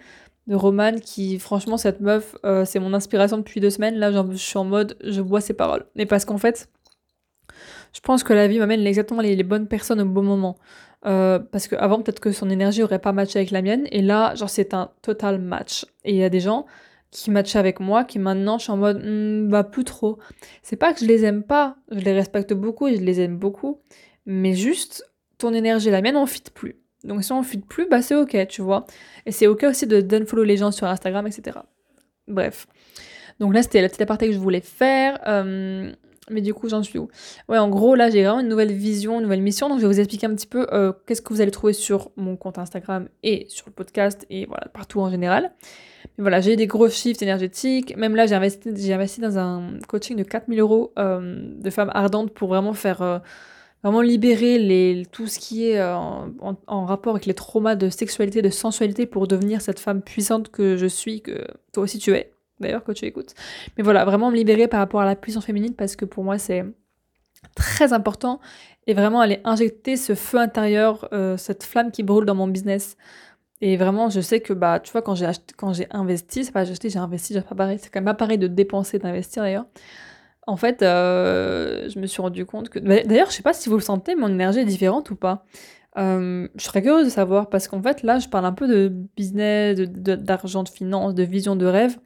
de 0.46 0.54
Romane 0.54 1.00
qui, 1.00 1.38
franchement, 1.38 1.76
cette 1.76 2.00
meuf, 2.00 2.36
euh, 2.44 2.64
c'est 2.64 2.78
mon 2.78 2.94
inspiration 2.94 3.38
depuis 3.38 3.60
deux 3.60 3.70
semaines. 3.70 3.96
Là, 3.96 4.12
je 4.30 4.36
suis 4.36 4.58
en 4.58 4.64
mode, 4.64 4.96
je 5.02 5.20
bois 5.20 5.40
ses 5.40 5.54
paroles. 5.54 5.86
Mais 5.96 6.06
parce 6.06 6.24
qu'en 6.24 6.38
fait, 6.38 6.68
je 7.92 8.00
pense 8.00 8.22
que 8.22 8.32
la 8.32 8.46
vie 8.46 8.58
m'amène 8.58 8.86
exactement 8.86 9.22
les, 9.22 9.42
bonnes 9.42 9.66
personnes 9.66 10.00
au 10.00 10.04
bon 10.04 10.22
moment. 10.22 10.56
Euh, 11.04 11.38
parce 11.38 11.68
qu'avant, 11.68 12.00
peut-être 12.00 12.20
que 12.20 12.32
son 12.32 12.50
énergie 12.50 12.82
aurait 12.82 12.98
pas 12.98 13.12
matché 13.12 13.38
avec 13.38 13.50
la 13.50 13.62
mienne. 13.62 13.86
Et 13.90 14.02
là, 14.02 14.34
genre, 14.34 14.50
c'est 14.50 14.74
un 14.74 14.90
total 15.02 15.40
match. 15.40 15.84
Et 16.04 16.12
il 16.12 16.16
y 16.16 16.24
a 16.24 16.28
des 16.28 16.40
gens 16.40 16.66
qui 17.10 17.30
matchaient 17.30 17.58
avec 17.58 17.80
moi, 17.80 18.04
qui 18.04 18.18
maintenant, 18.18 18.58
je 18.58 18.64
suis 18.64 18.72
en 18.72 18.76
mode, 18.76 19.02
hmm, 19.04 19.48
bah, 19.48 19.64
plus 19.64 19.84
trop. 19.84 20.18
C'est 20.62 20.76
pas 20.76 20.92
que 20.92 21.00
je 21.00 21.06
les 21.06 21.24
aime 21.24 21.42
pas, 21.42 21.76
je 21.90 22.00
les 22.00 22.12
respecte 22.12 22.52
beaucoup 22.52 22.86
et 22.86 22.96
je 22.96 23.02
les 23.02 23.20
aime 23.20 23.38
beaucoup. 23.38 23.80
Mais 24.26 24.54
juste, 24.54 25.04
ton 25.38 25.54
énergie 25.54 25.88
et 25.88 25.92
la 25.92 26.02
mienne, 26.02 26.16
on 26.16 26.26
fit 26.26 26.42
plus. 26.52 26.76
Donc 27.04 27.24
si 27.24 27.32
on 27.32 27.42
fuit 27.42 27.58
plus, 27.58 27.88
bah 27.88 28.02
c'est 28.02 28.14
ok, 28.14 28.46
tu 28.48 28.62
vois. 28.62 28.86
Et 29.26 29.32
c'est 29.32 29.46
ok 29.46 29.64
aussi 29.64 29.86
de 29.86 30.24
follow 30.24 30.44
les 30.44 30.56
gens 30.56 30.70
sur 30.70 30.86
Instagram, 30.86 31.26
etc. 31.26 31.58
Bref. 32.28 32.66
Donc 33.40 33.54
là, 33.54 33.62
c'était 33.62 33.82
la 33.82 33.88
petite 33.88 34.02
aparté 34.02 34.26
que 34.26 34.32
je 34.32 34.38
voulais 34.38 34.60
faire. 34.60 35.18
Euh, 35.26 35.92
mais 36.30 36.40
du 36.40 36.54
coup, 36.54 36.68
j'en 36.68 36.82
suis 36.82 36.98
où? 36.98 37.08
Ouais, 37.48 37.58
en 37.58 37.68
gros, 37.68 37.94
là, 37.94 38.10
j'ai 38.10 38.24
vraiment 38.24 38.40
une 38.40 38.48
nouvelle 38.48 38.72
vision, 38.72 39.18
une 39.18 39.24
nouvelle 39.24 39.42
mission. 39.42 39.68
Donc, 39.68 39.78
je 39.78 39.86
vais 39.86 39.92
vous 39.92 40.00
expliquer 40.00 40.26
un 40.26 40.34
petit 40.34 40.46
peu 40.46 40.66
euh, 40.72 40.92
qu'est-ce 41.06 41.22
que 41.22 41.32
vous 41.32 41.40
allez 41.40 41.52
trouver 41.52 41.72
sur 41.72 42.10
mon 42.16 42.36
compte 42.36 42.58
Instagram 42.58 43.08
et 43.22 43.46
sur 43.48 43.66
le 43.66 43.72
podcast 43.72 44.26
et 44.28 44.46
voilà, 44.46 44.66
partout 44.72 45.00
en 45.00 45.10
général. 45.10 45.52
Mais 46.18 46.22
voilà, 46.22 46.40
j'ai 46.40 46.56
des 46.56 46.66
gros 46.66 46.88
shifts 46.88 47.22
énergétiques. 47.22 47.96
Même 47.96 48.16
là, 48.16 48.26
j'ai 48.26 48.34
investi, 48.34 48.92
investi 48.92 49.20
dans 49.20 49.38
un 49.38 49.78
coaching 49.86 50.16
de 50.16 50.24
4000 50.24 50.58
euros 50.58 50.92
euh, 50.98 51.52
de 51.60 51.70
femmes 51.70 51.90
ardentes 51.94 52.32
pour 52.32 52.48
vraiment 52.48 52.72
faire 52.72 53.22
vraiment 53.86 54.00
libérer 54.00 55.06
tout 55.12 55.28
ce 55.28 55.38
qui 55.38 55.68
est 55.68 55.78
euh, 55.78 55.94
en, 55.96 56.84
rapport 56.86 57.12
avec 57.12 57.24
les 57.24 57.34
traumas 57.34 57.76
de 57.76 57.88
sexualité, 57.88 58.42
de 58.42 58.50
sensualité 58.50 59.06
pour 59.06 59.28
devenir 59.28 59.60
cette 59.60 59.78
femme 59.78 60.02
puissante 60.02 60.50
que 60.50 60.76
je 60.76 60.86
suis, 60.86 61.22
que 61.22 61.46
toi 61.72 61.84
aussi 61.84 62.00
tu 62.00 62.12
es, 62.12 62.32
d'ailleurs, 62.58 62.82
quand 62.82 62.94
tu 62.94 63.04
écoutes. 63.04 63.34
Mais 63.76 63.84
voilà, 63.84 64.04
vraiment 64.04 64.32
me 64.32 64.36
libérer 64.36 64.66
par 64.66 64.80
rapport 64.80 65.02
à 65.02 65.04
la 65.04 65.14
puissance 65.14 65.44
féminine 65.44 65.72
parce 65.72 65.94
que 65.94 66.04
pour 66.04 66.24
moi 66.24 66.36
c'est 66.36 66.64
très 67.54 67.92
important 67.92 68.40
et 68.88 68.94
vraiment 68.94 69.20
aller 69.20 69.40
injecter 69.44 69.96
ce 69.96 70.16
feu 70.16 70.38
intérieur, 70.38 71.08
euh, 71.12 71.36
cette 71.36 71.62
flamme 71.62 71.92
qui 71.92 72.02
brûle 72.02 72.24
dans 72.24 72.34
mon 72.34 72.48
business. 72.48 72.96
Et 73.60 73.76
vraiment, 73.76 74.10
je 74.10 74.20
sais 74.20 74.40
que, 74.40 74.52
bah, 74.52 74.80
tu 74.80 74.90
vois, 74.90 75.00
quand 75.00 75.14
j'ai 75.14 75.30
quand 75.56 75.72
j'ai 75.72 75.86
investi, 75.90 76.44
c'est 76.44 76.52
pas 76.52 76.60
acheté, 76.60 76.90
j'ai 76.90 76.98
investi, 76.98 77.34
j'ai 77.34 77.40
pas 77.40 77.54
pareil, 77.54 77.78
c'est 77.80 77.90
quand 77.90 78.02
même 78.02 78.16
pas 78.16 78.36
de 78.36 78.46
dépenser, 78.48 78.98
d'investir 78.98 79.44
d'ailleurs. 79.44 79.66
En 80.46 80.56
fait, 80.56 80.82
euh, 80.82 81.88
je 81.88 81.98
me 81.98 82.06
suis 82.06 82.22
rendu 82.22 82.46
compte 82.46 82.68
que. 82.68 82.78
D'ailleurs, 82.78 83.30
je 83.30 83.36
sais 83.36 83.42
pas 83.42 83.52
si 83.52 83.68
vous 83.68 83.74
le 83.74 83.82
sentez, 83.82 84.14
mon 84.14 84.28
énergie 84.28 84.60
est 84.60 84.64
différente 84.64 85.10
ou 85.10 85.16
pas. 85.16 85.44
Euh, 85.98 86.46
je 86.56 86.64
serais 86.64 86.82
curieuse 86.82 87.06
de 87.06 87.10
savoir 87.10 87.48
parce 87.48 87.68
qu'en 87.68 87.82
fait, 87.82 88.02
là, 88.02 88.18
je 88.20 88.28
parle 88.28 88.44
un 88.44 88.52
peu 88.52 88.68
de 88.68 88.92
business, 89.16 89.76
d'argent, 89.78 90.62
de, 90.62 90.68
finance, 90.68 91.14
de 91.14 91.22
vision, 91.24 91.56
de 91.56 91.66
rêve. 91.66 91.98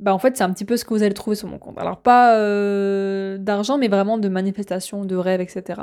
Bah, 0.00 0.12
en 0.12 0.18
fait, 0.18 0.36
c'est 0.36 0.42
un 0.42 0.52
petit 0.52 0.64
peu 0.64 0.76
ce 0.76 0.84
que 0.84 0.92
vous 0.92 1.04
allez 1.04 1.14
trouver 1.14 1.36
sur 1.36 1.46
mon 1.46 1.58
compte. 1.58 1.78
Alors, 1.78 1.98
pas 1.98 2.36
euh, 2.36 3.38
d'argent, 3.38 3.78
mais 3.78 3.86
vraiment 3.86 4.18
de 4.18 4.28
manifestation, 4.28 5.04
de 5.04 5.14
rêve, 5.14 5.40
etc. 5.40 5.82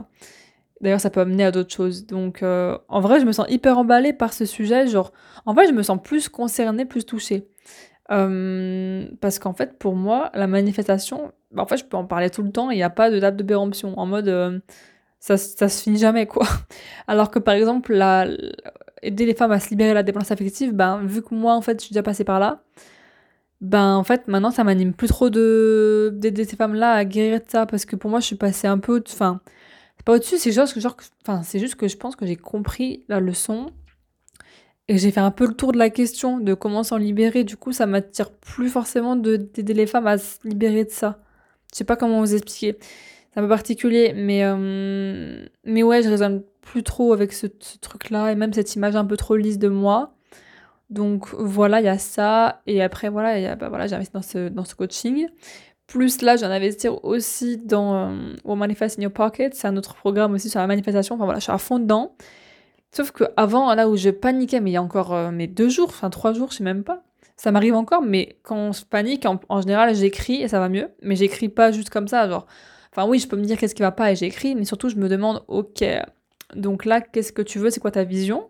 D'ailleurs, 0.81 0.99
ça 0.99 1.09
peut 1.09 1.21
amener 1.21 1.45
à 1.45 1.51
d'autres 1.51 1.73
choses. 1.73 2.05
Donc, 2.07 2.43
en 2.43 2.99
vrai, 2.99 3.21
je 3.21 3.25
me 3.25 3.31
sens 3.31 3.45
hyper 3.49 3.77
emballée 3.77 4.11
par 4.11 4.33
ce 4.33 4.43
sujet. 4.43 4.87
Genre, 4.87 5.13
en 5.45 5.55
fait, 5.55 5.67
je 5.67 5.73
me 5.73 5.83
sens 5.83 5.99
plus 6.01 6.27
concernée, 6.27 6.83
plus 6.83 7.05
touchée. 7.05 7.47
Parce 8.09 9.39
qu'en 9.39 9.53
fait, 9.53 9.77
pour 9.77 9.95
moi, 9.95 10.31
la 10.33 10.47
manifestation, 10.47 11.31
bah, 11.51 11.63
en 11.63 11.65
fait, 11.67 11.77
je 11.77 11.85
peux 11.85 11.97
en 11.97 12.05
parler 12.05 12.29
tout 12.29 12.43
le 12.43 12.51
temps, 12.51 12.71
il 12.71 12.75
n'y 12.75 12.83
a 12.83 12.89
pas 12.89 13.11
de 13.11 13.19
date 13.19 13.35
de 13.35 13.43
péremption. 13.43 13.97
En 13.99 14.05
mode, 14.05 14.27
euh, 14.27 14.59
ça, 15.19 15.37
ça 15.37 15.69
se 15.69 15.83
finit 15.83 15.99
jamais, 15.99 16.25
quoi. 16.27 16.47
Alors 17.07 17.31
que 17.31 17.39
par 17.39 17.53
exemple, 17.55 17.93
la, 17.93 18.27
aider 19.01 19.25
les 19.25 19.35
femmes 19.35 19.51
à 19.51 19.59
se 19.59 19.69
libérer 19.69 19.89
de 19.89 19.95
la 19.95 20.03
dépendance 20.03 20.31
affective, 20.31 20.73
ben, 20.73 21.03
vu 21.05 21.21
que 21.21 21.35
moi, 21.35 21.53
en 21.55 21.61
fait, 21.61 21.79
je 21.79 21.85
suis 21.85 21.93
déjà 21.93 22.03
passée 22.03 22.23
par 22.23 22.39
là, 22.39 22.63
ben, 23.61 23.95
en 23.95 24.03
fait, 24.03 24.27
maintenant, 24.27 24.51
ça 24.51 24.63
m'anime 24.63 24.93
plus 24.93 25.07
trop 25.09 25.29
de 25.29 26.11
d'aider 26.15 26.45
ces 26.45 26.55
femmes-là 26.55 26.93
à 26.93 27.05
guérir 27.05 27.39
de 27.41 27.45
ça, 27.47 27.65
parce 27.65 27.85
que 27.85 27.95
pour 27.95 28.09
moi, 28.09 28.19
je 28.21 28.25
suis 28.25 28.35
passée 28.37 28.67
un 28.67 28.79
peu, 28.79 29.03
enfin, 29.11 29.41
c'est 29.97 30.05
pas 30.05 30.13
au-dessus, 30.15 30.37
c'est 30.37 30.51
que, 30.51 30.79
genre, 30.79 30.97
enfin, 31.23 31.43
c'est 31.43 31.59
juste 31.59 31.75
que 31.75 31.87
je 31.87 31.97
pense 31.97 32.15
que 32.15 32.25
j'ai 32.25 32.37
compris 32.37 33.05
la 33.09 33.19
leçon, 33.19 33.71
et 34.89 34.97
j'ai 34.97 35.11
fait 35.11 35.19
un 35.19 35.29
peu 35.29 35.45
le 35.45 35.53
tour 35.53 35.71
de 35.71 35.77
la 35.77 35.91
question 35.91 36.39
de 36.39 36.55
comment 36.55 36.81
s'en 36.81 36.97
libérer, 36.97 37.43
du 37.43 37.55
coup, 37.55 37.71
ça 37.71 37.85
m'attire 37.85 38.31
plus 38.31 38.69
forcément 38.69 39.15
d'aider 39.15 39.75
les 39.75 39.85
femmes 39.85 40.07
à 40.07 40.17
se 40.17 40.39
libérer 40.43 40.83
de 40.83 40.89
ça. 40.89 41.19
Je 41.71 41.77
sais 41.77 41.83
pas 41.83 41.95
comment 41.95 42.19
vous 42.19 42.33
expliquer. 42.33 42.75
C'est 43.31 43.39
un 43.39 43.43
peu 43.43 43.49
particulier, 43.49 44.13
mais, 44.15 44.43
euh, 44.43 45.45
mais 45.63 45.83
ouais, 45.83 46.01
je 46.01 46.09
résonne 46.09 46.41
plus 46.61 46.81
trop 46.81 47.13
avec 47.13 47.33
ce, 47.33 47.45
truc-là 47.79 48.31
et 48.31 48.35
même 48.35 48.51
cette 48.51 48.75
image 48.75 48.95
un 48.95 49.05
peu 49.05 49.15
trop 49.15 49.35
lisse 49.35 49.59
de 49.59 49.67
moi. 49.67 50.15
Donc 50.89 51.27
voilà, 51.35 51.81
il 51.81 51.85
y 51.85 51.87
a 51.87 51.99
ça. 51.99 52.63
Et 52.65 52.81
après, 52.81 53.09
voilà, 53.09 53.55
bah, 53.57 53.69
voilà 53.69 53.85
j'ai 53.85 53.95
investi 53.95 54.13
dans 54.13 54.23
ce, 54.23 54.49
dans 54.49 54.65
ce 54.65 54.73
coaching. 54.73 55.27
Plus 55.85 56.23
là, 56.23 56.35
j'en 56.35 56.49
investir 56.49 57.05
aussi 57.05 57.57
dans 57.57 58.09
euh, 58.43 58.55
Manifest 58.55 58.97
in 58.97 59.03
Your 59.03 59.11
Pocket. 59.11 59.53
C'est 59.53 59.67
un 59.67 59.77
autre 59.77 59.93
programme 59.93 60.33
aussi 60.33 60.49
sur 60.49 60.59
la 60.59 60.65
manifestation. 60.65 61.13
Enfin 61.13 61.25
voilà, 61.25 61.37
je 61.37 61.43
suis 61.43 61.51
à 61.51 61.59
fond 61.59 61.77
dedans. 61.77 62.15
Sauf 62.91 63.11
que 63.11 63.25
avant, 63.37 63.73
là 63.75 63.87
où 63.87 63.95
je 63.95 64.09
paniquais, 64.09 64.59
mais 64.59 64.71
il 64.71 64.73
y 64.73 64.77
a 64.77 64.81
encore 64.81 65.13
euh, 65.13 65.31
mes 65.31 65.47
deux 65.47 65.69
jours, 65.69 65.89
enfin 65.89 66.09
trois 66.09 66.33
jours, 66.33 66.51
je 66.51 66.57
sais 66.57 66.63
même 66.63 66.83
pas. 66.83 67.03
Ça 67.37 67.51
m'arrive 67.51 67.75
encore, 67.75 68.01
mais 68.01 68.37
quand 68.43 68.57
on 68.57 68.73
se 68.73 68.83
panique, 68.83 69.25
en, 69.25 69.61
général, 69.61 69.95
j'écris 69.95 70.41
et 70.41 70.47
ça 70.47 70.59
va 70.59 70.67
mieux. 70.67 70.89
Mais 71.01 71.15
j'écris 71.15 71.49
pas 71.49 71.71
juste 71.71 71.89
comme 71.89 72.07
ça, 72.07 72.27
genre. 72.27 72.47
Enfin, 72.91 73.07
oui, 73.07 73.19
je 73.19 73.27
peux 73.27 73.37
me 73.37 73.43
dire 73.43 73.57
qu'est-ce 73.57 73.75
qui 73.75 73.81
va 73.81 73.91
pas 73.91 74.11
et 74.11 74.15
j'écris, 74.15 74.55
mais 74.55 74.65
surtout, 74.65 74.89
je 74.89 74.95
me 74.95 75.07
demande, 75.07 75.43
ok, 75.47 75.85
donc 76.55 76.85
là, 76.85 77.01
qu'est-ce 77.01 77.31
que 77.31 77.41
tu 77.41 77.59
veux 77.59 77.69
C'est 77.69 77.79
quoi 77.79 77.91
ta 77.91 78.03
vision 78.03 78.49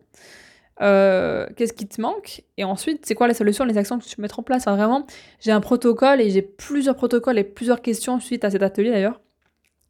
euh, 0.81 1.46
Qu'est-ce 1.55 1.74
qui 1.74 1.88
te 1.88 2.01
manque 2.01 2.43
Et 2.58 2.63
ensuite, 2.63 3.05
c'est 3.05 3.15
quoi 3.15 3.27
les 3.27 3.34
solutions, 3.34 3.65
les 3.65 3.77
actions 3.77 4.00
que 4.00 4.05
tu 4.05 4.15
peux 4.15 4.22
mettre 4.22 4.39
en 4.39 4.43
place 4.43 4.65
Vraiment, 4.65 5.05
j'ai 5.41 5.51
un 5.51 5.62
protocole 5.62 6.22
et 6.22 6.29
j'ai 6.29 6.41
plusieurs 6.41 6.96
protocoles 6.96 7.38
et 7.38 7.43
plusieurs 7.43 7.81
questions 7.81 8.19
suite 8.19 8.46
à 8.46 8.50
cet 8.50 8.63
atelier 8.63 8.91
d'ailleurs 8.91 9.19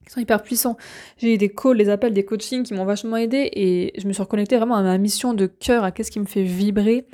qui 0.06 0.14
sont 0.14 0.20
hyper 0.20 0.42
puissants. 0.42 0.78
J'ai 1.18 1.36
eu 1.36 1.38
des 1.38 1.50
calls, 1.50 1.78
des 1.78 1.90
appels, 1.90 2.14
des 2.14 2.26
coachings 2.26 2.64
qui 2.64 2.74
m'ont 2.74 2.86
vachement 2.86 3.18
aidé 3.18 3.50
et 3.54 3.94
je 4.00 4.08
me 4.08 4.14
suis 4.14 4.22
reconnectée 4.22 4.58
vraiment 4.58 4.76
à 4.76 4.82
ma 4.82 4.98
mission 4.98 5.34
de 5.34 5.46
cœur, 5.46 5.84
à 5.84 5.92
qu'est-ce 5.92 6.12
qui 6.12 6.20
me 6.20 6.26
fait 6.26 6.44
vibrer, 6.44 7.06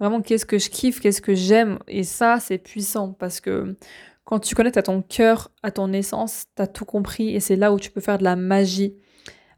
vraiment 0.00 0.20
qu'est-ce 0.20 0.46
que 0.46 0.58
je 0.58 0.70
kiffe, 0.70 1.00
qu'est-ce 1.00 1.22
que 1.22 1.34
j'aime. 1.34 1.78
Et 1.88 2.04
ça, 2.04 2.38
c'est 2.40 2.58
puissant 2.58 3.12
parce 3.12 3.40
que 3.40 3.76
quand 4.24 4.38
tu 4.38 4.54
connectes 4.54 4.76
à 4.76 4.82
ton 4.82 5.02
cœur, 5.02 5.50
à 5.62 5.70
ton 5.70 5.92
essence, 5.92 6.44
t'as 6.54 6.66
tout 6.66 6.84
compris 6.84 7.34
et 7.34 7.40
c'est 7.40 7.56
là 7.56 7.72
où 7.72 7.78
tu 7.78 7.90
peux 7.90 8.00
faire 8.00 8.18
de 8.18 8.24
la 8.24 8.36
magie. 8.36 8.94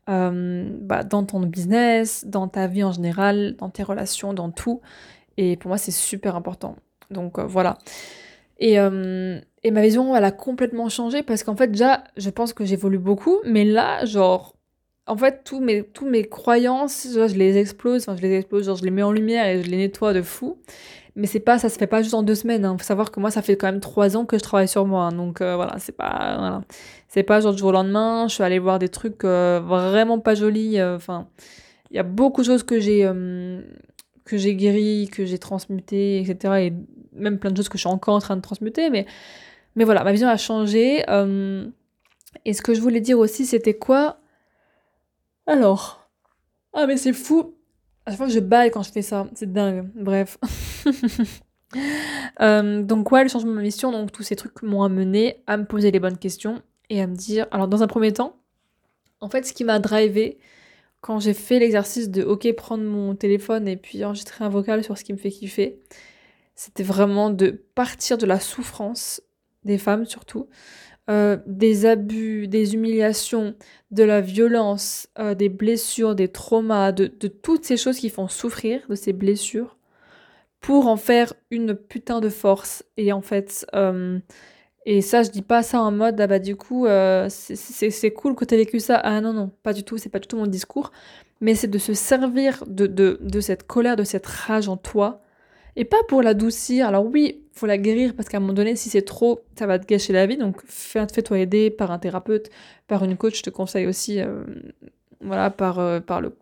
Euh, 0.09 0.69
bah, 0.81 1.05
dans 1.05 1.25
ton 1.25 1.41
business, 1.41 2.25
dans 2.27 2.49
ta 2.49 2.67
vie 2.67 2.83
en 2.83 2.91
général, 2.91 3.55
dans 3.59 3.69
tes 3.69 3.85
relations, 3.85 4.33
dans 4.35 4.51
tout. 4.51 4.81
Et 5.37 5.57
pour 5.57 5.69
moi, 5.69 5.79
c'est 5.79 5.93
super 5.93 6.37
important. 6.37 6.77
Donc 7.11 7.39
euh, 7.39 7.45
voilà. 7.45 7.79
Et, 8.59 8.79
euh, 8.79 9.41
et, 9.63 9.71
ma 9.71 9.83
vision, 9.83 10.17
elle 10.17 10.25
a 10.25 10.31
complètement 10.31 10.89
changé 10.89 11.23
parce 11.23 11.43
qu'en 11.43 11.57
fait, 11.57 11.69
déjà, 11.69 12.05
je 12.17 12.31
pense 12.31 12.53
que 12.53 12.65
j'évolue 12.65 12.99
beaucoup, 12.99 13.39
mais 13.45 13.65
là, 13.65 14.05
genre, 14.05 14.55
en 15.07 15.17
fait, 15.17 15.43
tous 15.45 15.61
mes, 15.61 15.83
tous 15.83 16.09
mes 16.09 16.25
croyances, 16.25 17.09
je 17.13 17.35
les 17.37 17.59
explose, 17.59 18.03
enfin, 18.03 18.17
je 18.17 18.23
les 18.23 18.37
explose, 18.37 18.67
genre, 18.67 18.77
je 18.77 18.85
les 18.85 18.91
mets 18.91 19.03
en 19.03 19.13
lumière 19.13 19.47
et 19.47 19.63
je 19.63 19.69
les 19.69 19.77
nettoie 19.77 20.13
de 20.13 20.23
fou. 20.23 20.59
Mais 21.17 21.27
c'est 21.27 21.41
pas, 21.41 21.59
ça 21.59 21.69
se 21.69 21.77
fait 21.77 21.87
pas 21.87 22.03
juste 22.03 22.15
en 22.15 22.23
deux 22.23 22.35
semaines. 22.35 22.63
Il 22.63 22.67
hein. 22.67 22.77
faut 22.79 22.85
savoir 22.85 23.11
que 23.11 23.21
moi, 23.21 23.31
ça 23.31 23.43
fait 23.43 23.57
quand 23.57 23.67
même 23.67 23.81
trois 23.81 24.17
ans 24.17 24.25
que 24.25 24.39
je 24.39 24.43
travaille 24.43 24.69
sur 24.69 24.87
moi. 24.87 25.05
Hein. 25.05 25.13
donc 25.13 25.41
euh, 25.41 25.57
voilà, 25.57 25.79
c'est 25.79 25.93
pas, 25.97 26.37
voilà. 26.39 26.63
c'est 27.09 27.23
pas 27.25 27.41
genre 27.41 27.53
du 27.53 27.59
jour 27.59 27.69
au 27.69 27.73
lendemain. 27.73 28.29
Je 28.29 28.35
suis 28.35 28.45
allée 28.45 28.59
voir 28.59 28.79
des 28.79 28.89
trucs 28.89 29.25
euh, 29.25 29.61
vraiment 29.63 30.21
pas 30.21 30.35
jolis. 30.35 30.79
Euh, 30.79 30.97
enfin, 30.97 31.27
il 31.91 31.97
y 31.97 31.99
a 31.99 32.05
beaucoup 32.05 32.43
de 32.43 32.47
choses 32.47 32.63
que 32.63 32.79
j'ai 32.81 33.03
que 34.25 34.37
j'ai 34.37 34.55
guéri, 34.55 35.09
que 35.11 35.25
j'ai 35.25 35.39
transmuté, 35.39 36.21
etc. 36.21 36.55
Et 36.67 36.73
même 37.13 37.39
plein 37.39 37.51
de 37.51 37.57
choses 37.57 37.69
que 37.69 37.79
je 37.79 37.81
suis 37.81 37.89
encore 37.89 38.15
en 38.15 38.21
train 38.21 38.37
de 38.37 38.43
transmuter. 38.43 38.91
Mais, 38.91 39.07
mais 39.77 39.85
voilà, 39.85 40.05
ma 40.05 40.13
vision 40.13 40.29
a 40.29 40.37
changé. 40.37 41.01
et 42.45 42.53
ce 42.53 42.63
que 42.63 42.75
je 42.75 42.81
voulais 42.81 43.01
dire 43.01 43.19
aussi, 43.19 43.47
c'était 43.47 43.75
quoi? 43.75 44.19
Alors. 45.47 46.09
Ah, 46.73 46.87
mais 46.87 46.97
c'est 46.97 47.13
fou. 47.13 47.55
À 48.07 48.11
chaque 48.11 48.19
fois 48.19 48.27
que 48.27 48.33
je 48.33 48.41
baille 48.41 48.71
quand 48.71 48.83
je 48.83 48.93
fais 48.93 49.03
ça. 49.03 49.27
C'est 49.35 49.53
dingue. 49.53 49.91
Bref. 49.95 50.39
Euh, 52.41 52.83
donc, 52.83 53.13
ouais, 53.13 53.23
le 53.23 53.29
changement 53.29 53.51
de 53.53 53.57
ma 53.57 53.63
mission, 53.63 53.93
donc 53.93 54.11
tous 54.11 54.25
ces 54.25 54.35
trucs 54.35 54.61
m'ont 54.63 54.83
amené 54.83 55.43
à 55.47 55.57
me 55.57 55.65
poser 55.65 55.93
les 55.93 56.01
bonnes 56.01 56.19
questions 56.19 56.63
et 56.89 57.01
à 57.01 57.07
me 57.07 57.15
dire. 57.15 57.47
Alors, 57.53 57.69
dans 57.69 57.85
un 57.85 57.87
premier 57.87 58.13
temps, 58.13 58.41
en 59.21 59.29
fait, 59.29 59.47
ce 59.47 59.53
qui 59.53 59.63
m'a 59.63 59.79
drivé 59.79 60.39
quand 61.01 61.21
j'ai 61.21 61.35
fait 61.35 61.59
l'exercice 61.59 62.11
de 62.11 62.23
OK, 62.23 62.51
prendre 62.53 62.83
mon 62.83 63.15
téléphone 63.15 63.69
et 63.69 63.77
puis 63.77 64.05
enregistrer 64.05 64.45
un 64.45 64.49
vocal 64.49 64.83
sur 64.83 64.99
ce 64.99 65.05
qui 65.05 65.13
me 65.13 65.19
fait 65.19 65.31
kiffer, 65.31 65.81
c'était 66.55 66.83
vraiment 66.83 67.31
de 67.31 67.51
partir 67.75 68.19
de 68.19 68.27
la 68.27 68.41
souffrance 68.41 69.23
des 69.65 69.79
femmes 69.79 70.05
surtout, 70.07 70.49
euh, 71.11 71.39
des 71.47 71.87
abus, 71.87 72.47
des 72.47 72.75
humiliations, 72.75 73.55
de 73.91 74.05
la 74.05 74.21
violence, 74.21 75.09
euh, 75.19 75.35
des 75.35 75.49
blessures, 75.49 76.15
des 76.15 76.29
traumas, 76.29 76.93
de, 76.93 77.07
toutes 77.07 77.65
ces 77.65 77.77
choses 77.77 77.99
qui 77.99 78.11
font 78.11 78.29
souffrir, 78.29 78.83
de 78.89 78.95
ces 78.95 79.13
blessures, 79.13 79.77
pour 80.61 80.87
en 80.87 80.97
faire 80.97 81.35
une 81.51 81.75
putain 81.75 82.21
de 82.21 82.29
force. 82.29 82.85
Et 82.97 83.13
en 83.13 83.23
fait, 83.23 83.67
euh, 83.75 84.21
et 84.87 85.01
ça, 85.03 85.23
je 85.25 85.31
dis 85.31 85.43
pas 85.43 85.63
ça 85.65 85.81
en 85.81 85.91
mode, 85.91 86.21
ah 86.21 86.27
bah 86.29 86.39
du 86.39 86.55
coup, 86.57 86.87
c'est 87.29 88.13
cool 88.13 88.37
que 88.37 88.45
tu 88.45 88.55
aies 88.55 88.59
vécu 88.59 88.79
ça. 88.79 88.97
Ah 88.97 89.21
non, 89.21 89.33
non, 89.33 89.51
pas 89.63 89.73
du 89.73 89.83
tout, 89.85 89.99
c'est 89.99 90.11
pas 90.11 90.21
du 90.21 90.29
tout 90.29 90.37
mon 90.37 90.47
discours. 90.47 90.93
Mais 91.41 91.55
c'est 91.55 91.69
de 91.69 91.79
se 91.79 91.95
servir 91.95 92.65
de, 92.69 92.87
de 92.87 93.41
cette 93.41 93.67
colère, 93.67 93.97
de 93.97 94.05
cette 94.05 94.27
rage 94.27 94.69
en 94.69 94.77
toi, 94.77 95.23
et 95.77 95.85
pas 95.85 96.03
pour 96.09 96.23
l'adoucir. 96.23 96.87
Alors 96.87 97.05
oui, 97.05 97.43
faut 97.53 97.67
la 97.67 97.79
guérir 97.79 98.15
parce 98.15 98.29
qu'à 98.29 98.39
un 98.39 98.41
moment 98.41 98.53
donné, 98.53 98.77
si 98.77 98.89
c'est 98.89 99.03
trop, 99.03 99.41
ça 99.59 99.67
va 99.67 99.79
te 99.79 99.87
gâcher 99.87 100.13
la 100.13 100.27
vie. 100.27 100.37
Donc 100.37 100.63
fais-toi 100.67 101.39
aider 101.39 101.71
par 101.71 101.91
un 101.91 101.99
thérapeute, 101.99 102.51
par 102.87 103.05
une 103.05 103.17
coach. 103.17 103.39
Je 103.39 103.43
te 103.43 103.51
conseille 103.51 103.87
aussi, 103.87 104.21
euh, 104.21 104.45
voilà, 105.21 105.51
par, 105.51 105.79
euh, 105.79 106.01
par, 106.01 106.21
le, 106.21 106.37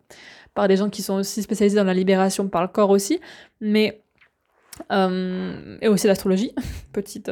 par 0.55 0.69
des 0.69 0.77
gens 0.77 0.89
qui 0.89 1.03
sont 1.03 1.15
aussi 1.15 1.43
spécialisés 1.43 1.77
dans 1.77 1.85
la 1.85 1.95
libération 1.95 2.49
par 2.49 2.63
le 2.63 2.69
corps 2.69 2.91
aussi. 2.91 3.21
Mais 3.61 4.03
euh, 4.93 5.77
et 5.81 5.89
aussi 5.89 6.07
l'astrologie, 6.07 6.53
petite 6.93 7.31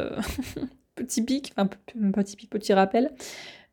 petit 0.96 1.22
pic, 1.22 1.52
enfin 1.56 1.68
petit 2.12 2.36
pic, 2.36 2.50
petit 2.50 2.72
rappel. 2.72 3.12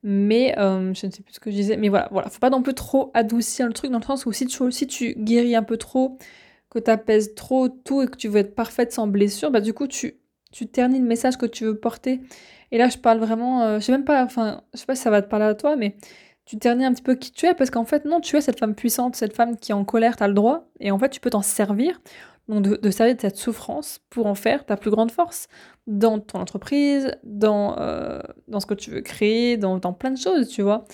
Mais 0.05 0.53
je 0.57 0.89
ne 0.89 1.11
sais 1.11 1.23
plus 1.23 1.33
ce 1.33 1.39
que 1.39 1.49
je 1.49 1.55
disais. 1.55 1.77
Mais 1.77 1.87
voilà, 1.87 2.09
voilà, 2.11 2.29
faut 2.29 2.39
pas 2.39 2.49
non 2.49 2.61
plus 2.61 2.73
trop 2.73 3.09
adoucir 3.13 3.65
le 3.65 3.73
truc 3.73 3.89
dans 3.89 3.99
le 3.99 4.03
sens 4.03 4.25
où 4.25 4.33
si 4.33 4.45
tu, 4.45 4.69
si 4.71 4.85
tu 4.85 5.15
guéris 5.17 5.55
un 5.55 5.63
peu 5.63 5.77
trop 5.77 6.17
que 6.73 6.79
tu 6.79 6.91
apaises 6.91 7.35
trop 7.35 7.69
tout 7.69 8.01
et 8.01 8.07
que 8.07 8.17
tu 8.17 8.27
veux 8.27 8.39
être 8.39 8.55
parfaite 8.55 8.91
sans 8.91 9.07
blessure, 9.07 9.51
bah 9.51 9.61
du 9.61 9.73
coup 9.73 9.87
tu, 9.87 10.19
tu 10.51 10.67
ternis 10.67 10.99
le 10.99 11.05
message 11.05 11.37
que 11.37 11.45
tu 11.45 11.65
veux 11.65 11.77
porter. 11.77 12.21
Et 12.71 12.77
là 12.77 12.89
je 12.89 12.97
parle 12.97 13.19
vraiment, 13.19 13.63
euh, 13.63 13.79
je 13.79 13.85
sais 13.85 13.91
même 13.91 14.05
pas, 14.05 14.23
enfin 14.23 14.61
je 14.73 14.79
sais 14.79 14.85
pas 14.85 14.95
si 14.95 15.03
ça 15.03 15.09
va 15.11 15.21
te 15.21 15.29
parler 15.29 15.45
à 15.45 15.55
toi, 15.55 15.75
mais 15.75 15.95
tu 16.45 16.57
ternis 16.57 16.85
un 16.85 16.93
petit 16.93 17.03
peu 17.03 17.15
qui 17.15 17.31
tu 17.31 17.45
es 17.45 17.53
parce 17.53 17.69
qu'en 17.69 17.85
fait 17.85 18.05
non, 18.05 18.19
tu 18.19 18.35
es 18.37 18.41
cette 18.41 18.59
femme 18.59 18.75
puissante, 18.75 19.15
cette 19.15 19.35
femme 19.35 19.57
qui 19.57 19.71
est 19.71 19.75
en 19.75 19.85
colère, 19.85 20.17
tu 20.17 20.23
as 20.23 20.27
le 20.27 20.33
droit, 20.33 20.69
et 20.79 20.91
en 20.91 20.99
fait 20.99 21.09
tu 21.09 21.19
peux 21.19 21.29
t'en 21.29 21.41
servir, 21.41 22.01
donc 22.49 22.61
de, 22.63 22.91
servir 22.91 23.15
de 23.15 23.21
cette 23.21 23.37
souffrance 23.37 24.01
pour 24.09 24.25
en 24.25 24.35
faire 24.35 24.65
ta 24.65 24.75
plus 24.75 24.91
grande 24.91 25.11
force 25.11 25.47
dans 25.87 26.19
ton 26.19 26.39
entreprise, 26.39 27.11
dans, 27.23 27.77
euh, 27.79 28.19
dans 28.47 28.59
ce 28.59 28.65
que 28.65 28.73
tu 28.73 28.91
veux 28.91 29.01
créer, 29.01 29.57
dans, 29.57 29.79
plein 29.93 30.11
de 30.11 30.17
choses, 30.17 30.49
tu 30.49 30.61
vois. 30.61 30.85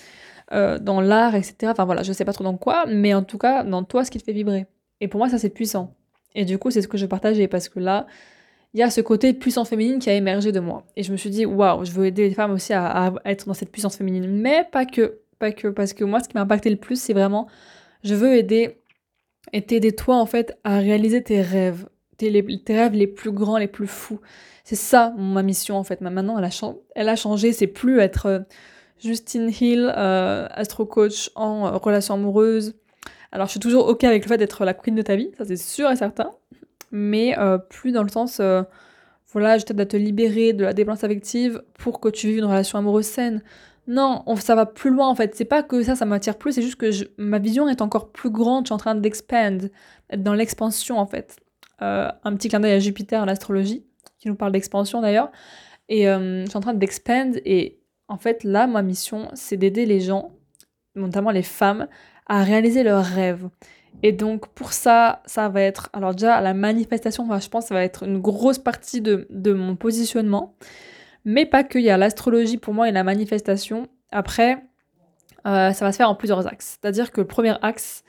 Euh, 0.52 0.80
dans 0.80 1.02
l'art, 1.02 1.36
etc. 1.36 1.72
Enfin 1.72 1.86
voilà, 1.86 2.04
je 2.04 2.12
sais 2.12 2.26
pas 2.26 2.34
trop 2.34 2.44
dans 2.44 2.58
quoi, 2.58 2.86
mais 2.88 3.14
en 3.14 3.24
tout 3.24 3.38
cas, 3.38 3.64
dans 3.64 3.84
toi, 3.84 4.04
ce 4.04 4.12
qui 4.12 4.18
te 4.20 4.24
fait 4.24 4.34
vibrer. 4.34 4.68
Et 5.02 5.08
pour 5.08 5.20
moi, 5.20 5.30
ça, 5.30 5.38
c'est 5.38 5.50
puissant. 5.50 5.96
Et 6.36 6.46
du 6.46 6.58
coup, 6.58 6.72
c'est 6.72 6.82
ce 6.82 6.88
que 6.88 6.98
je 6.98 7.06
partageais 7.06 7.48
parce 7.48 7.70
que 7.70 7.80
là, 7.80 8.08
il 8.74 8.80
y 8.80 8.84
a 8.84 8.90
ce 8.90 9.02
côté 9.02 9.34
puissance 9.34 9.70
féminine 9.70 10.00
qui 10.00 10.10
a 10.10 10.14
émergé 10.14 10.52
de 10.52 10.60
moi. 10.60 10.86
Et 10.96 11.04
je 11.04 11.12
me 11.12 11.18
suis 11.18 11.30
dit, 11.30 11.46
waouh, 11.46 11.86
je 11.86 11.92
veux 11.92 12.06
aider 12.06 12.30
les 12.30 12.36
femmes 12.36 12.52
aussi 12.52 12.74
à, 12.74 13.14
être 13.26 13.48
dans 13.48 13.54
cette 13.54 13.72
puissance 13.72 13.98
féminine. 13.98 14.28
Mais 14.30 14.64
pas 14.72 14.86
que, 14.86 15.20
pas 15.40 15.52
que, 15.52 15.70
parce 15.70 15.94
que 15.94 16.04
moi, 16.04 16.20
ce 16.20 16.30
qui 16.30 16.36
m'a 16.36 16.42
impacté 16.42 16.70
le 16.70 16.76
plus, 16.76 17.02
c'est 17.02 17.14
vraiment, 17.14 17.48
je 18.04 18.14
veux 18.14 18.36
aider 18.36 18.78
et 19.54 19.64
t'aider 19.64 19.94
toi, 19.94 20.18
en 20.18 20.26
fait, 20.28 20.58
à 20.64 20.78
réaliser 20.78 21.24
tes 21.24 21.42
rêves, 21.42 21.88
tes, 22.18 22.30
rêves 22.68 22.94
les 22.94 23.08
plus 23.08 23.32
grands, 23.32 23.58
les 23.58 23.68
plus 23.68 23.88
fous. 23.88 24.20
C'est 24.64 24.76
ça, 24.76 25.16
ma 25.18 25.42
mission, 25.42 25.78
en 25.78 25.84
fait. 25.84 26.02
Maintenant, 26.02 26.38
elle 26.38 26.46
a, 26.46 26.74
elle 26.96 27.10
a 27.10 27.16
changé. 27.16 27.54
C'est 27.54 27.66
plus 27.66 28.00
être 28.00 28.28
euh, 28.28 28.40
Justine 29.00 29.50
Hill, 29.50 29.92
euh, 29.98 30.48
astro 30.52 30.86
coach 30.86 31.32
en 31.34 31.76
relation 31.80 32.14
amoureuse, 32.14 32.76
alors, 33.32 33.48
je 33.48 33.52
suis 33.52 33.60
toujours 33.60 33.88
OK 33.88 34.04
avec 34.04 34.24
le 34.24 34.28
fait 34.28 34.38
d'être 34.38 34.66
la 34.66 34.74
queen 34.74 34.96
de 34.96 35.02
ta 35.02 35.16
vie, 35.16 35.30
ça 35.38 35.46
c'est 35.46 35.58
sûr 35.58 35.90
et 35.92 35.96
certain, 35.96 36.32
mais 36.92 37.38
euh, 37.38 37.58
plus 37.58 37.92
dans 37.92 38.04
le 38.04 38.10
sens, 38.10 38.40
euh, 38.40 38.64
voilà, 39.32 39.58
je 39.60 39.66
t'aide 39.66 39.80
à 39.80 39.86
te 39.86 39.98
libérer 39.98 40.54
de 40.54 40.64
la 40.64 40.74
dépendance 40.74 41.04
affective 41.04 41.62
pour 41.78 42.00
que 42.00 42.10
tu 42.10 42.28
vives 42.28 42.40
une 42.40 42.46
relation 42.46 42.80
amoureuse 42.80 43.06
saine. 43.06 43.44
Non, 43.88 44.24
ça 44.38 44.56
va 44.56 44.66
plus 44.66 44.92
loin 44.92 45.08
en 45.08 45.16
fait. 45.16 45.36
C'est 45.36 45.46
pas 45.46 45.64
que 45.64 45.82
ça, 45.84 45.96
ça 45.96 46.06
m'attire 46.06 46.38
plus, 46.38 46.54
c'est 46.54 46.62
juste 46.62 46.76
que 46.76 46.90
ma 47.18 47.40
vision 47.40 47.68
est 47.68 47.82
encore 47.82 48.12
plus 48.12 48.30
grande. 48.30 48.66
Je 48.66 48.68
suis 48.70 48.74
en 48.74 48.78
train 48.78 48.96
d'expand, 48.96 49.70
dans 50.16 50.34
l'expansion 50.34 50.98
en 51.00 51.06
fait. 51.06 51.38
Euh, 51.82 52.10
un 52.24 52.36
petit 52.36 52.50
clin 52.50 52.60
d'œil 52.60 52.74
à 52.74 52.80
Jupiter, 52.80 53.26
l'astrologie, 53.26 53.86
qui 54.20 54.28
nous 54.28 54.36
parle 54.36 54.52
d'expansion 54.52 55.02
d'ailleurs. 55.02 55.32
Et 55.88 56.04
je 56.06 56.46
suis 56.48 56.58
en 56.58 56.62
train 56.62 56.74
d'expand 56.74 57.36
et 57.46 57.80
en 58.08 58.18
fait 58.18 58.44
là, 58.44 58.68
ma 58.68 58.82
mission, 58.84 59.30
c'est 59.34 59.58
d'aider 59.58 59.86
les 59.86 60.02
gens, 60.02 60.32
notamment 60.96 61.32
les 61.32 61.44
femmes, 61.44 61.88
à 62.30 62.44
réaliser 62.44 62.84
leurs 62.84 63.04
rêves. 63.04 63.50
Et 64.04 64.14
donc 64.14 64.48
pour 64.50 64.72
ça, 64.72 65.22
ça 65.26 65.50
va 65.50 65.62
être, 65.62 65.90
alors 65.92 66.14
déjà 66.14 66.40
la 66.40 66.54
manifestation, 66.54 67.28
je 67.40 67.50
pense, 67.50 67.66
ça 67.66 67.76
va 67.76 67.84
être 67.84 68.04
une 68.04 68.20
grosse 68.20 68.60
partie 68.60 69.02
de, 69.02 69.28
mon 69.52 69.76
positionnement. 69.76 70.56
Mais 71.26 71.46
pas 71.46 71.64
que, 71.64 71.78
il 71.78 71.86
y 71.86 71.90
a 71.90 71.98
l'astrologie 71.98 72.58
pour 72.58 72.74
moi 72.74 72.88
et 72.88 72.92
la 72.94 73.04
manifestation. 73.04 73.88
Après, 74.12 74.64
euh, 75.46 75.74
ça 75.74 75.86
va 75.86 75.92
se 75.92 75.98
faire 75.98 76.10
en 76.10 76.16
plusieurs 76.16 76.48
axes. 76.48 76.78
C'est-à-dire 76.82 77.12
que 77.12 77.20
le 77.20 77.28
premier 77.28 77.56
axe, 77.62 78.04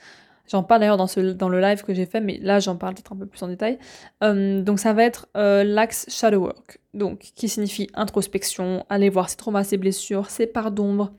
j'en 0.49 0.63
parle 0.63 0.81
d'ailleurs 0.81 0.97
dans, 0.97 1.09
dans 1.35 1.49
le 1.49 1.61
live 1.61 1.83
que 1.83 1.93
j'ai 1.93 2.07
fait, 2.07 2.21
mais 2.21 2.39
là 2.41 2.61
j'en 2.61 2.77
parle 2.77 2.95
peut-être 2.95 3.13
un 3.13 3.17
peu 3.17 3.27
plus 3.27 3.43
en 3.43 3.49
détail. 3.49 3.79
Euh, 4.23 4.63
donc 4.63 4.79
ça 4.79 4.93
va 4.93 5.03
être 5.03 5.29
euh, 5.37 5.65
l'axe 5.65 6.07
shadow 6.09 6.43
work, 6.43 6.79
donc 6.95 7.33
qui 7.35 7.49
signifie 7.49 7.89
introspection, 7.95 8.87
aller 8.89 9.09
voir 9.09 9.29
ses 9.29 9.37
traumas, 9.37 9.65
ses 9.65 9.77
blessures, 9.77 10.31
ses 10.31 10.47
parts 10.47 10.71
d'ombre, 10.71 11.13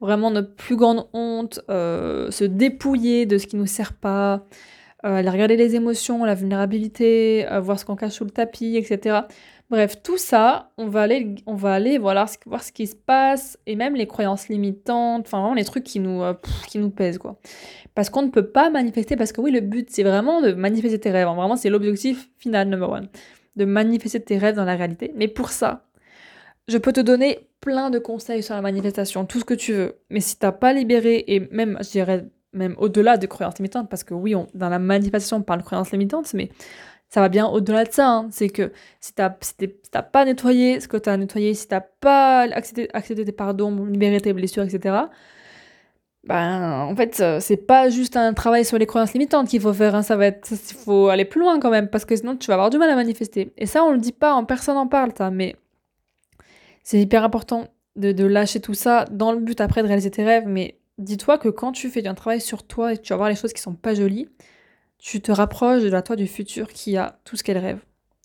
vraiment 0.00 0.30
notre 0.30 0.54
plus 0.54 0.76
grande 0.76 1.06
honte, 1.12 1.60
euh, 1.70 2.30
se 2.30 2.44
dépouiller 2.44 3.26
de 3.26 3.38
ce 3.38 3.46
qui 3.46 3.56
nous 3.56 3.66
sert 3.66 3.92
pas, 3.92 4.46
euh, 5.04 5.16
aller 5.16 5.30
regarder 5.30 5.56
les 5.56 5.76
émotions, 5.76 6.24
la 6.24 6.34
vulnérabilité, 6.34 7.46
euh, 7.50 7.60
voir 7.60 7.78
ce 7.78 7.84
qu'on 7.84 7.96
cache 7.96 8.12
sous 8.12 8.24
le 8.24 8.30
tapis, 8.30 8.76
etc. 8.76 9.20
Bref, 9.70 10.02
tout 10.02 10.18
ça, 10.18 10.70
on 10.78 10.88
va 10.88 11.02
aller, 11.02 11.36
on 11.46 11.54
va 11.54 11.74
aller 11.74 11.98
voilà, 11.98 12.26
voir 12.46 12.62
ce 12.62 12.72
qui 12.72 12.86
se 12.86 12.96
passe, 12.96 13.58
et 13.66 13.76
même 13.76 13.94
les 13.94 14.06
croyances 14.06 14.48
limitantes, 14.48 15.26
enfin 15.26 15.40
vraiment 15.40 15.54
les 15.54 15.64
trucs 15.64 15.84
qui 15.84 16.00
nous, 16.00 16.22
qui 16.68 16.78
nous 16.78 16.90
pèsent, 16.90 17.18
quoi. 17.18 17.38
Parce 17.94 18.10
qu'on 18.10 18.22
ne 18.22 18.30
peut 18.30 18.46
pas 18.46 18.70
manifester, 18.70 19.16
parce 19.16 19.32
que 19.32 19.40
oui, 19.40 19.50
le 19.50 19.60
but, 19.60 19.88
c'est 19.90 20.02
vraiment 20.02 20.40
de 20.40 20.52
manifester 20.52 20.98
tes 20.98 21.10
rêves. 21.10 21.28
Hein. 21.28 21.34
Vraiment, 21.34 21.56
c'est 21.56 21.70
l'objectif 21.70 22.30
final, 22.38 22.68
number 22.68 22.90
one. 22.90 23.08
De 23.56 23.64
manifester 23.64 24.20
tes 24.20 24.38
rêves 24.38 24.54
dans 24.56 24.64
la 24.64 24.76
réalité. 24.76 25.12
Mais 25.16 25.28
pour 25.28 25.50
ça, 25.50 25.89
je 26.70 26.78
peux 26.78 26.92
te 26.92 27.00
donner 27.00 27.48
plein 27.60 27.90
de 27.90 27.98
conseils 27.98 28.42
sur 28.42 28.54
la 28.54 28.62
manifestation, 28.62 29.26
tout 29.26 29.40
ce 29.40 29.44
que 29.44 29.54
tu 29.54 29.72
veux. 29.72 29.96
Mais 30.08 30.20
si 30.20 30.38
t'as 30.38 30.52
pas 30.52 30.72
libéré, 30.72 31.24
et 31.26 31.40
même, 31.50 31.78
je 31.82 31.90
dirais, 31.90 32.26
même 32.52 32.74
au-delà 32.78 33.16
de 33.16 33.26
croyances 33.26 33.58
limitantes, 33.58 33.88
parce 33.90 34.04
que 34.04 34.14
oui, 34.14 34.34
dans 34.54 34.68
la 34.68 34.78
manifestation, 34.78 35.38
on 35.38 35.42
parle 35.42 35.60
de 35.60 35.64
croyances 35.64 35.90
limitantes, 35.90 36.32
mais 36.34 36.50
ça 37.08 37.20
va 37.20 37.28
bien 37.28 37.46
au-delà 37.46 37.84
de 37.84 37.92
ça. 37.92 38.08
Hein. 38.08 38.28
C'est 38.30 38.48
que 38.48 38.72
si 39.00 39.12
t'as 39.14 39.34
si 39.40 39.54
pas 40.12 40.24
nettoyé 40.24 40.80
ce 40.80 40.88
que 40.88 40.96
tu 40.96 41.08
as 41.08 41.16
nettoyé, 41.16 41.54
si 41.54 41.66
t'as 41.66 41.80
pas 41.80 42.42
accepté, 42.42 42.88
tes 43.24 43.32
pardons, 43.32 43.84
libéré 43.84 44.20
tes 44.20 44.32
blessures, 44.32 44.62
etc., 44.62 44.96
ben, 46.22 46.82
en 46.82 46.94
fait, 46.94 47.40
c'est 47.40 47.56
pas 47.56 47.88
juste 47.88 48.14
un 48.14 48.34
travail 48.34 48.64
sur 48.66 48.76
les 48.78 48.84
croyances 48.84 49.14
limitantes 49.14 49.48
qu'il 49.48 49.60
faut 49.60 49.72
faire, 49.72 49.94
hein. 49.94 50.02
ça 50.02 50.16
va 50.16 50.26
être, 50.26 50.50
il 50.52 50.76
faut 50.76 51.08
aller 51.08 51.24
plus 51.24 51.40
loin 51.40 51.58
quand 51.58 51.70
même, 51.70 51.88
parce 51.88 52.04
que 52.04 52.14
sinon 52.14 52.36
tu 52.36 52.46
vas 52.48 52.54
avoir 52.54 52.70
du 52.70 52.76
mal 52.76 52.90
à 52.90 52.94
manifester. 52.94 53.52
Et 53.56 53.66
ça, 53.66 53.82
on 53.82 53.90
le 53.90 53.98
dit 53.98 54.12
pas, 54.12 54.34
en 54.34 54.44
personne 54.44 54.74
n'en 54.74 54.86
parle, 54.86 55.12
ça, 55.16 55.30
mais 55.30 55.56
c'est 56.82 57.00
hyper 57.00 57.24
important 57.24 57.68
de, 57.96 58.24
lâcher 58.24 58.60
tout 58.60 58.74
ça 58.74 59.04
dans 59.10 59.32
le 59.32 59.40
but 59.40 59.60
après 59.60 59.82
de 59.82 59.86
réaliser 59.86 60.10
tes 60.10 60.24
rêves. 60.24 60.44
Mais 60.46 60.78
dis-toi 60.98 61.38
que 61.38 61.48
quand 61.48 61.72
tu 61.72 61.90
fais 61.90 62.06
un 62.06 62.14
travail 62.14 62.40
sur 62.40 62.62
toi 62.66 62.94
et 62.94 62.98
tu 62.98 63.12
vas 63.12 63.16
voir 63.16 63.28
les 63.28 63.34
choses 63.34 63.52
qui 63.52 63.60
sont 63.60 63.74
pas 63.74 63.94
jolies, 63.94 64.28
tu 64.98 65.20
te 65.20 65.32
rapproches 65.32 65.82
de 65.82 65.88
la 65.88 66.02
toi 66.02 66.16
du 66.16 66.26
futur 66.26 66.68
qui 66.68 66.96
a 66.96 67.18
tout 67.24 67.36
ce 67.36 67.42
qu'elle 67.42 67.58
rêve. 67.58 67.80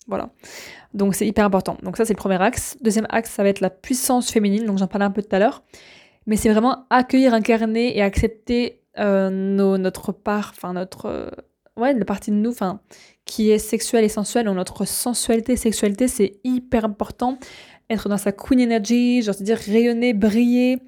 Voilà. 0.06 0.30
Donc 0.94 1.14
c'est 1.14 1.26
hyper 1.26 1.44
important. 1.44 1.76
Donc 1.82 1.96
ça 1.96 2.04
c'est 2.04 2.12
le 2.12 2.18
premier 2.18 2.40
axe. 2.40 2.76
Deuxième 2.80 3.06
axe, 3.10 3.30
ça 3.30 3.42
va 3.42 3.48
être 3.48 3.60
la 3.60 3.70
puissance 3.70 4.30
féminine. 4.30 4.64
Donc 4.64 4.78
j'en 4.78 4.86
parlais 4.86 5.06
un 5.06 5.10
peu 5.10 5.22
tout 5.22 5.34
à 5.34 5.38
l'heure. 5.38 5.62
mais 6.26 6.36
c'est 6.36 6.50
vraiment 6.50 6.86
accueillir, 6.90 7.34
incarner 7.34 7.96
et 7.96 8.02
accepter 8.02 8.82
euh, 8.98 9.30
nos, 9.30 9.78
notre 9.78 10.12
part, 10.12 10.52
enfin 10.56 10.72
notre, 10.72 11.06
euh, 11.06 11.30
ouais, 11.76 11.92
la 11.94 12.04
partie 12.04 12.30
de 12.30 12.36
nous, 12.36 12.50
enfin, 12.50 12.80
qui 13.24 13.50
est 13.50 13.58
sexuelle 13.58 14.04
et 14.04 14.08
sensuelle, 14.08 14.48
ou 14.48 14.54
notre 14.54 14.86
sensualité, 14.86 15.56
sexualité, 15.56 16.08
c'est 16.08 16.40
hyper 16.44 16.84
important. 16.84 17.38
Être 17.88 18.08
dans 18.08 18.18
sa 18.18 18.32
queen 18.32 18.60
energy, 18.60 19.22
genre 19.22 19.34
dire 19.36 19.58
rayonner, 19.58 20.12
briller, 20.12 20.78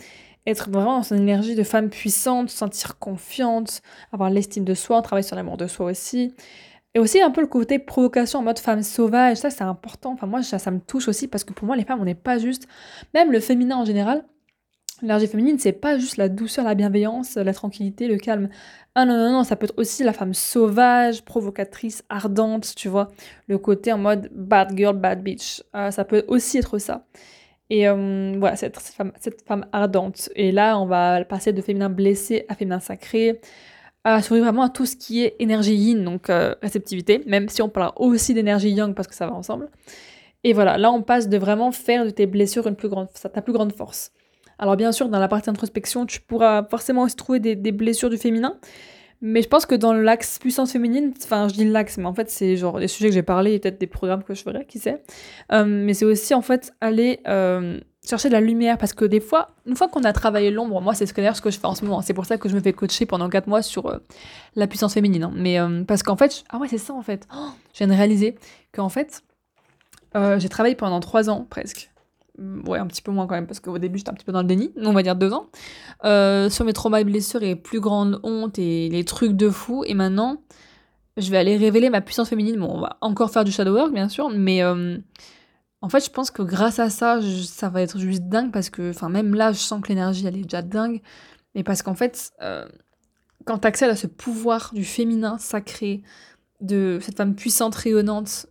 être 0.46 0.70
vraiment 0.70 0.96
dans 0.96 1.02
son 1.02 1.16
énergie 1.16 1.54
de 1.54 1.62
femme 1.62 1.90
puissante, 1.90 2.50
se 2.50 2.56
sentir 2.56 2.98
confiante, 2.98 3.82
avoir 4.12 4.30
l'estime 4.30 4.64
de 4.64 4.74
soi, 4.74 5.00
travailler 5.02 5.26
sur 5.26 5.36
l'amour 5.36 5.56
de 5.56 5.66
soi 5.66 5.86
aussi. 5.90 6.34
Et 6.94 6.98
aussi 6.98 7.20
un 7.20 7.30
peu 7.30 7.40
le 7.42 7.46
côté 7.46 7.78
provocation 7.78 8.40
en 8.40 8.42
mode 8.42 8.58
femme 8.58 8.82
sauvage, 8.82 9.36
ça 9.36 9.50
c'est 9.50 9.62
important. 9.62 10.12
Enfin 10.14 10.26
moi 10.26 10.42
ça, 10.42 10.58
ça 10.58 10.70
me 10.70 10.80
touche 10.80 11.06
aussi 11.08 11.28
parce 11.28 11.44
que 11.44 11.52
pour 11.52 11.66
moi 11.66 11.76
les 11.76 11.84
femmes 11.84 12.00
on 12.00 12.04
n'est 12.04 12.14
pas 12.14 12.38
juste, 12.38 12.66
même 13.14 13.30
le 13.30 13.40
féminin 13.40 13.76
en 13.76 13.84
général, 13.84 14.24
L'énergie 15.00 15.28
féminine, 15.28 15.58
c'est 15.58 15.72
pas 15.72 15.96
juste 15.96 16.16
la 16.16 16.28
douceur, 16.28 16.64
la 16.64 16.74
bienveillance, 16.74 17.36
la 17.36 17.54
tranquillité, 17.54 18.08
le 18.08 18.16
calme. 18.16 18.48
Ah 18.96 19.04
non, 19.04 19.16
non, 19.16 19.30
non, 19.30 19.44
ça 19.44 19.54
peut 19.54 19.66
être 19.66 19.78
aussi 19.78 20.02
la 20.02 20.12
femme 20.12 20.34
sauvage, 20.34 21.24
provocatrice, 21.24 22.02
ardente, 22.08 22.74
tu 22.74 22.88
vois. 22.88 23.08
Le 23.46 23.58
côté 23.58 23.92
en 23.92 23.98
mode 23.98 24.28
bad 24.32 24.76
girl, 24.76 24.96
bad 24.96 25.22
bitch. 25.22 25.62
Ah, 25.72 25.92
ça 25.92 26.04
peut 26.04 26.24
aussi 26.26 26.58
être 26.58 26.78
ça. 26.78 27.06
Et 27.70 27.88
euh, 27.88 28.34
voilà, 28.38 28.56
cette, 28.56 28.78
femme, 28.78 29.66
ardente. 29.72 30.30
Et 30.34 30.52
là, 30.52 30.78
on 30.78 30.86
va 30.86 31.24
passer 31.24 31.52
de 31.52 31.62
féminin 31.62 31.90
blessé 31.90 32.44
à 32.48 32.54
féminin 32.56 32.80
sacré, 32.80 33.40
à 34.04 34.22
s'ouvrir 34.22 34.44
vraiment 34.44 34.62
à 34.62 34.68
tout 34.70 34.86
ce 34.86 34.96
qui 34.96 35.22
est 35.22 35.36
énergie 35.38 35.74
yin, 35.74 36.02
donc 36.02 36.30
euh, 36.30 36.54
réceptivité, 36.62 37.22
même 37.26 37.48
si 37.48 37.62
on 37.62 37.68
parle 37.68 37.92
aussi 37.96 38.34
d'énergie 38.34 38.70
yang 38.70 38.94
parce 38.94 39.06
que 39.06 39.14
ça 39.14 39.26
va 39.26 39.34
ensemble. 39.34 39.68
Et 40.44 40.52
voilà, 40.52 40.78
là, 40.78 40.90
on 40.90 41.02
passe 41.02 41.28
de 41.28 41.36
vraiment 41.36 41.72
faire 41.72 42.04
de 42.04 42.10
tes 42.10 42.26
blessures 42.26 42.66
une 42.66 42.76
ta 42.76 43.42
plus 43.42 43.52
grande 43.52 43.72
force. 43.72 44.12
Alors 44.58 44.76
bien 44.76 44.92
sûr, 44.92 45.08
dans 45.08 45.20
la 45.20 45.28
partie 45.28 45.50
introspection, 45.50 46.06
tu 46.06 46.20
pourras 46.20 46.64
forcément 46.64 47.02
aussi 47.02 47.16
trouver 47.16 47.38
des, 47.40 47.72
blessures 47.72 48.10
du 48.10 48.18
féminin. 48.18 48.56
Mais 49.20 49.42
je 49.42 49.48
pense 49.48 49.66
que 49.66 49.74
dans 49.74 49.92
l'axe 49.92 50.38
puissance 50.38 50.70
féminine, 50.70 51.12
enfin 51.24 51.48
je 51.48 51.54
dis 51.54 51.64
l'axe, 51.64 51.98
mais 51.98 52.06
en 52.06 52.14
fait 52.14 52.30
c'est 52.30 52.56
genre 52.56 52.78
des 52.78 52.86
sujets 52.86 53.08
que 53.08 53.14
j'ai 53.14 53.24
parlé 53.24 53.58
peut-être 53.58 53.80
des 53.80 53.88
programmes 53.88 54.22
que 54.22 54.32
je 54.32 54.42
ferai, 54.42 54.64
qui 54.64 54.78
sait. 54.78 55.02
Euh, 55.50 55.64
mais 55.66 55.92
c'est 55.92 56.04
aussi 56.04 56.34
en 56.34 56.42
fait 56.42 56.72
aller 56.80 57.18
euh, 57.26 57.80
chercher 58.06 58.28
de 58.28 58.34
la 58.34 58.40
lumière 58.40 58.78
parce 58.78 58.92
que 58.92 59.04
des 59.04 59.18
fois, 59.18 59.48
une 59.66 59.74
fois 59.74 59.88
qu'on 59.88 60.04
a 60.04 60.12
travaillé 60.12 60.52
l'ombre, 60.52 60.80
moi 60.80 60.94
c'est 60.94 61.04
ce 61.04 61.12
que 61.12 61.20
d'ailleurs 61.20 61.34
ce 61.34 61.42
que 61.42 61.50
je 61.50 61.58
fais 61.58 61.66
en 61.66 61.74
ce 61.74 61.84
moment, 61.84 62.00
c'est 62.00 62.14
pour 62.14 62.26
ça 62.26 62.38
que 62.38 62.48
je 62.48 62.54
me 62.54 62.60
fais 62.60 62.72
coacher 62.72 63.06
pendant 63.06 63.28
4 63.28 63.48
mois 63.48 63.62
sur 63.62 63.86
euh, 63.86 63.98
la 64.54 64.68
puissance 64.68 64.94
féminine. 64.94 65.24
Hein. 65.24 65.32
Mais 65.34 65.58
parce 65.88 66.04
qu'en 66.04 66.16
fait, 66.16 66.44
ah 66.50 66.58
ouais 66.58 66.68
c'est 66.68 66.78
ça 66.78 66.94
en 66.94 67.02
fait, 67.02 67.26
oh, 67.34 67.48
je 67.72 67.78
viens 67.78 67.88
de 67.88 67.94
réaliser 67.94 68.36
qu'en 68.72 68.88
fait 68.88 69.24
j'ai 70.14 70.48
travaillé 70.48 70.74
pendant 70.76 71.00
3 71.00 71.28
ans 71.28 71.46
presque 71.50 71.90
ouais, 72.66 72.78
un 72.78 72.86
petit 72.86 73.02
peu 73.02 73.10
moins 73.10 73.26
quand 73.26 73.34
même, 73.34 73.46
parce 73.46 73.60
qu'au 73.60 73.78
début 73.78 73.98
j'étais 73.98 74.10
un 74.10 74.14
petit 74.14 74.24
peu 74.24 74.32
dans 74.32 74.42
le 74.42 74.46
déni, 74.46 74.72
on 74.76 74.92
va 74.92 75.02
dire 75.02 75.16
deux 75.16 75.32
ans, 75.32 75.48
euh, 76.04 76.48
sur 76.48 76.64
mes 76.64 76.72
traumas 76.72 77.00
et 77.00 77.04
blessures 77.04 77.42
et 77.42 77.56
plus 77.56 77.80
grande 77.80 78.20
honte 78.22 78.58
et 78.58 78.88
les 78.88 79.04
trucs 79.04 79.32
de 79.32 79.50
fou. 79.50 79.84
Et 79.86 79.94
maintenant, 79.94 80.42
je 81.16 81.30
vais 81.30 81.36
aller 81.36 81.56
révéler 81.56 81.90
ma 81.90 82.00
puissance 82.00 82.28
féminine. 82.28 82.58
Bon, 82.58 82.68
on 82.70 82.80
va 82.80 82.96
encore 83.00 83.30
faire 83.30 83.44
du 83.44 83.52
shadow 83.52 83.74
work, 83.74 83.92
bien 83.92 84.08
sûr, 84.08 84.30
mais 84.30 84.62
euh, 84.62 84.98
en 85.80 85.88
fait, 85.88 86.04
je 86.04 86.10
pense 86.10 86.30
que 86.30 86.42
grâce 86.42 86.78
à 86.78 86.90
ça, 86.90 87.20
ça 87.22 87.68
va 87.68 87.82
être 87.82 87.98
juste 87.98 88.24
dingue 88.24 88.52
parce 88.52 88.70
que, 88.70 88.90
enfin, 88.90 89.08
même 89.08 89.34
là, 89.34 89.52
je 89.52 89.58
sens 89.58 89.80
que 89.80 89.88
l'énergie, 89.88 90.26
elle 90.26 90.36
est 90.36 90.42
déjà 90.42 90.62
dingue. 90.62 91.00
Mais 91.54 91.62
parce 91.62 91.82
qu'en 91.82 91.94
fait, 91.94 92.32
euh, 92.42 92.66
quand 93.44 93.58
tu 93.58 93.68
accèdes 93.68 93.90
à 93.90 93.96
ce 93.96 94.06
pouvoir 94.06 94.70
du 94.74 94.84
féminin 94.84 95.38
sacré, 95.38 96.02
de 96.60 96.98
cette 97.00 97.16
femme 97.16 97.34
puissante, 97.34 97.74
rayonnante, 97.74 98.46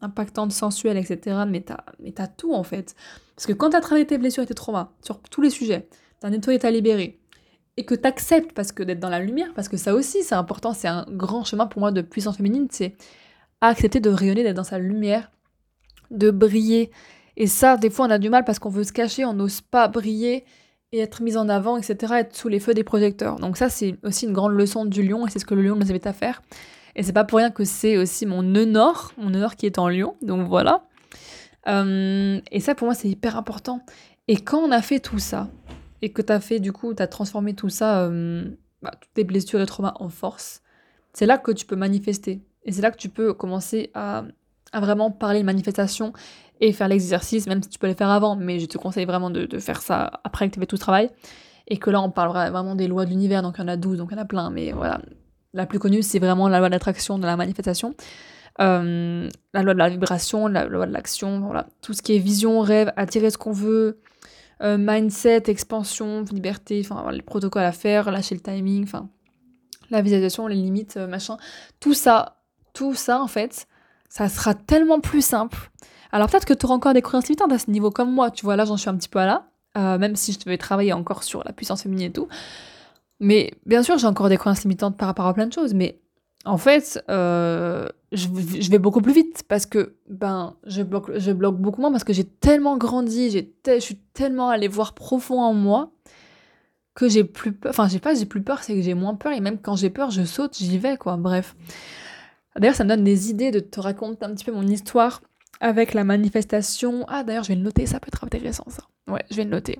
impactante, 0.00 0.52
sensuelle, 0.52 0.96
etc., 0.96 1.44
mais 1.48 1.60
t'as, 1.60 1.84
mais 2.00 2.12
t'as 2.12 2.26
tout 2.26 2.52
en 2.52 2.64
fait. 2.64 2.94
Parce 3.36 3.46
que 3.46 3.52
quand 3.52 3.70
tu 3.70 3.76
as 3.76 3.80
travaillé 3.80 4.06
tes 4.06 4.18
blessures 4.18 4.42
et 4.42 4.46
tes 4.46 4.54
traumas 4.54 4.90
sur 5.02 5.20
tous 5.20 5.40
les 5.40 5.50
sujets, 5.50 5.88
tu 6.20 6.26
as 6.26 6.30
nettoyé, 6.30 6.58
tu 6.58 6.66
as 6.66 6.70
libéré, 6.70 7.20
et 7.76 7.84
que 7.84 7.94
tu 7.94 8.06
acceptes 8.06 8.52
parce 8.52 8.72
que 8.72 8.82
d'être 8.82 9.00
dans 9.00 9.08
la 9.08 9.20
lumière, 9.20 9.52
parce 9.54 9.68
que 9.68 9.76
ça 9.76 9.94
aussi 9.94 10.22
c'est 10.22 10.34
important, 10.34 10.72
c'est 10.72 10.88
un 10.88 11.06
grand 11.08 11.44
chemin 11.44 11.66
pour 11.66 11.80
moi 11.80 11.92
de 11.92 12.02
puissance 12.02 12.36
féminine, 12.36 12.66
c'est 12.70 12.96
accepter 13.60 14.00
de 14.00 14.10
rayonner, 14.10 14.42
d'être 14.42 14.56
dans 14.56 14.64
sa 14.64 14.78
lumière, 14.78 15.30
de 16.10 16.30
briller. 16.30 16.90
Et 17.36 17.46
ça, 17.46 17.76
des 17.76 17.90
fois 17.90 18.06
on 18.06 18.10
a 18.10 18.18
du 18.18 18.30
mal 18.30 18.44
parce 18.44 18.58
qu'on 18.58 18.68
veut 18.68 18.84
se 18.84 18.92
cacher, 18.92 19.24
on 19.24 19.34
n'ose 19.34 19.60
pas 19.60 19.88
briller 19.88 20.44
et 20.92 20.98
être 21.00 21.22
mise 21.22 21.36
en 21.36 21.48
avant, 21.48 21.76
etc., 21.76 22.14
être 22.18 22.36
sous 22.36 22.48
les 22.48 22.60
feux 22.60 22.74
des 22.74 22.84
projecteurs. 22.84 23.36
Donc 23.36 23.56
ça 23.56 23.68
c'est 23.68 23.96
aussi 24.04 24.26
une 24.26 24.32
grande 24.32 24.52
leçon 24.52 24.84
du 24.84 25.02
lion 25.02 25.26
et 25.26 25.30
c'est 25.30 25.40
ce 25.40 25.46
que 25.46 25.54
le 25.54 25.62
lion 25.62 25.76
nous 25.76 25.90
invite 25.90 26.06
à 26.06 26.12
faire. 26.12 26.42
Et 26.96 27.02
c'est 27.02 27.12
pas 27.12 27.24
pour 27.24 27.38
rien 27.38 27.50
que 27.50 27.64
c'est 27.64 27.96
aussi 27.96 28.26
mon 28.26 28.42
nœud 28.42 28.66
nord, 28.66 29.12
mon 29.18 29.30
nœud 29.30 29.40
nord 29.40 29.56
qui 29.56 29.66
est 29.66 29.78
en 29.78 29.88
lion, 29.88 30.16
donc 30.22 30.48
voilà. 30.48 30.86
Euh, 31.66 32.40
et 32.50 32.60
ça, 32.60 32.74
pour 32.74 32.86
moi, 32.86 32.94
c'est 32.94 33.08
hyper 33.08 33.36
important. 33.36 33.80
Et 34.28 34.36
quand 34.36 34.58
on 34.58 34.70
a 34.70 34.82
fait 34.82 35.00
tout 35.00 35.18
ça, 35.18 35.48
et 36.02 36.12
que 36.12 36.22
tu 36.22 36.32
as 36.32 36.40
fait, 36.40 36.60
du 36.60 36.72
coup, 36.72 36.94
tu 36.94 37.02
as 37.02 37.06
transformé 37.06 37.54
tout 37.54 37.70
ça, 37.70 38.02
euh, 38.02 38.44
bah, 38.82 38.92
toutes 39.00 39.12
tes 39.14 39.24
blessures 39.24 39.60
et 39.60 39.66
traumas 39.66 39.94
en 39.96 40.08
force, 40.08 40.62
c'est 41.12 41.26
là 41.26 41.38
que 41.38 41.50
tu 41.50 41.64
peux 41.66 41.76
manifester. 41.76 42.42
Et 42.64 42.72
c'est 42.72 42.82
là 42.82 42.90
que 42.90 42.96
tu 42.96 43.08
peux 43.08 43.32
commencer 43.32 43.90
à, 43.94 44.24
à 44.72 44.80
vraiment 44.80 45.10
parler 45.10 45.40
de 45.40 45.44
manifestation 45.44 46.12
et 46.60 46.72
faire 46.72 46.88
l'exercice, 46.88 47.46
même 47.46 47.62
si 47.62 47.68
tu 47.68 47.78
peux 47.78 47.86
le 47.86 47.94
faire 47.94 48.10
avant, 48.10 48.36
mais 48.36 48.58
je 48.58 48.66
te 48.66 48.78
conseille 48.78 49.06
vraiment 49.06 49.30
de, 49.30 49.46
de 49.46 49.58
faire 49.58 49.82
ça 49.82 50.20
après 50.24 50.48
que 50.48 50.54
tu 50.54 50.58
aies 50.58 50.62
fait 50.62 50.66
tout 50.66 50.76
ce 50.76 50.82
travail. 50.82 51.10
Et 51.66 51.78
que 51.78 51.88
là, 51.88 52.02
on 52.02 52.10
parlera 52.10 52.50
vraiment 52.50 52.74
des 52.74 52.86
lois 52.86 53.06
de 53.06 53.10
l'univers, 53.10 53.42
donc 53.42 53.54
il 53.58 53.62
y 53.62 53.64
en 53.64 53.68
a 53.68 53.76
12, 53.76 53.96
donc 53.98 54.08
il 54.10 54.16
y 54.16 54.18
en 54.18 54.22
a 54.22 54.26
plein, 54.26 54.50
mais 54.50 54.72
voilà. 54.72 55.00
La 55.54 55.66
plus 55.66 55.78
connue, 55.78 56.02
c'est 56.02 56.18
vraiment 56.18 56.48
la 56.48 56.58
loi 56.58 56.68
de 56.68 56.74
l'attraction, 56.74 57.18
de 57.18 57.26
la 57.26 57.36
manifestation. 57.36 57.94
Euh, 58.60 59.28
la 59.52 59.62
loi 59.62 59.72
de 59.72 59.78
la 59.78 59.88
vibration, 59.88 60.48
la 60.48 60.66
loi 60.66 60.86
de 60.86 60.92
l'action, 60.92 61.40
voilà. 61.40 61.66
Tout 61.80 61.92
ce 61.92 62.02
qui 62.02 62.14
est 62.14 62.18
vision, 62.18 62.60
rêve, 62.60 62.92
attirer 62.96 63.30
ce 63.30 63.38
qu'on 63.38 63.52
veut, 63.52 64.00
euh, 64.62 64.76
mindset, 64.78 65.44
expansion, 65.46 66.24
liberté, 66.32 66.80
enfin 66.84 67.10
les 67.10 67.22
protocoles 67.22 67.64
à 67.64 67.72
faire, 67.72 68.10
lâcher 68.10 68.34
le 68.34 68.40
timing, 68.40 68.84
enfin 68.84 69.08
la 69.90 70.02
visualisation, 70.02 70.46
les 70.48 70.56
limites, 70.56 70.96
euh, 70.96 71.06
machin. 71.06 71.36
Tout 71.80 71.94
ça, 71.94 72.42
tout 72.72 72.94
ça 72.94 73.20
en 73.20 73.28
fait, 73.28 73.66
ça 74.08 74.28
sera 74.28 74.54
tellement 74.54 75.00
plus 75.00 75.24
simple. 75.24 75.70
Alors 76.12 76.28
peut-être 76.28 76.46
que 76.46 76.54
tu 76.54 76.66
auras 76.66 76.76
encore 76.76 76.94
des 76.94 77.02
croyances 77.02 77.28
limitantes 77.28 77.52
à 77.52 77.58
ce 77.58 77.70
niveau 77.70 77.90
comme 77.90 78.12
moi, 78.12 78.30
tu 78.30 78.44
vois, 78.44 78.56
là 78.56 78.64
j'en 78.64 78.76
suis 78.76 78.88
un 78.88 78.96
petit 78.96 79.08
peu 79.08 79.18
à 79.18 79.26
là, 79.26 79.98
même 79.98 80.14
si 80.14 80.32
je 80.32 80.38
devais 80.38 80.58
travailler 80.58 80.92
encore 80.92 81.24
sur 81.24 81.42
la 81.44 81.52
puissance 81.52 81.82
féminine 81.82 82.10
et 82.10 82.12
tout. 82.12 82.28
Mais 83.24 83.54
bien 83.64 83.82
sûr, 83.82 83.96
j'ai 83.96 84.06
encore 84.06 84.28
des 84.28 84.36
croyances 84.36 84.64
limitantes 84.64 84.98
par 84.98 85.08
rapport 85.08 85.24
à 85.24 85.32
plein 85.32 85.46
de 85.46 85.52
choses, 85.52 85.72
mais 85.72 85.98
en 86.44 86.58
fait, 86.58 87.02
euh, 87.10 87.88
je, 88.12 88.28
vais 88.70 88.78
beaucoup 88.78 89.00
plus 89.00 89.14
vite 89.14 89.44
parce 89.48 89.64
que 89.64 89.94
ben, 90.10 90.56
je, 90.66 90.82
bloque, 90.82 91.10
beaucoup 91.56 91.80
moins 91.80 91.90
parce 91.90 92.04
que 92.04 92.12
j'ai 92.12 92.24
tellement 92.24 92.76
grandi, 92.76 93.30
je 93.66 93.80
suis 93.80 93.96
tellement 94.12 94.50
allée 94.50 94.68
voir 94.68 94.92
profond 94.92 95.40
en 95.40 95.54
moi 95.54 95.90
que 96.94 97.08
j'ai 97.08 97.24
plus 97.24 97.52
peur. 97.52 97.70
Enfin, 97.70 97.88
j'ai 97.88 97.98
pas 97.98 98.14
j'ai 98.14 98.26
plus 98.26 98.42
peur, 98.42 98.62
c'est 98.62 98.74
que 98.74 98.82
j'ai 98.82 98.92
moins 98.92 99.14
peur 99.14 99.32
et 99.32 99.40
même 99.40 99.56
quand 99.58 99.74
j'ai 99.74 99.88
peur, 99.88 100.10
je 100.10 100.24
saute, 100.24 100.58
j'y 100.58 100.76
vais 100.76 100.98
quoi. 100.98 101.16
Bref. 101.16 101.56
D'ailleurs, 102.56 102.76
ça 102.76 102.84
me 102.84 102.90
donne 102.90 103.04
des 103.04 103.30
idées 103.30 103.52
de 103.52 103.60
te 103.60 103.80
raconter 103.80 104.26
un 104.26 104.34
petit 104.34 104.44
peu 104.44 104.52
mon 104.52 104.66
histoire 104.66 105.22
avec 105.60 105.94
la 105.94 106.04
manifestation. 106.04 107.06
Ah, 107.08 107.24
d'ailleurs, 107.24 107.44
je 107.44 107.48
vais 107.48 107.54
le 107.54 107.62
noter, 107.62 107.86
ça 107.86 108.00
peut 108.00 108.10
être 108.12 108.22
intéressant 108.22 108.66
ça. 108.68 108.82
Ouais, 109.08 109.24
je 109.30 109.36
vais 109.36 109.44
le 109.44 109.50
noter. 109.50 109.78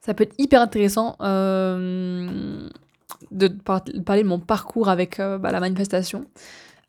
Ça 0.00 0.14
peut 0.14 0.24
être 0.24 0.34
hyper 0.38 0.60
intéressant. 0.62 1.16
Euh 1.20 2.68
de 3.30 3.48
parler 3.48 4.22
de 4.22 4.28
mon 4.28 4.38
parcours 4.38 4.88
avec 4.88 5.20
euh, 5.20 5.38
bah, 5.38 5.50
la 5.52 5.60
manifestation. 5.60 6.24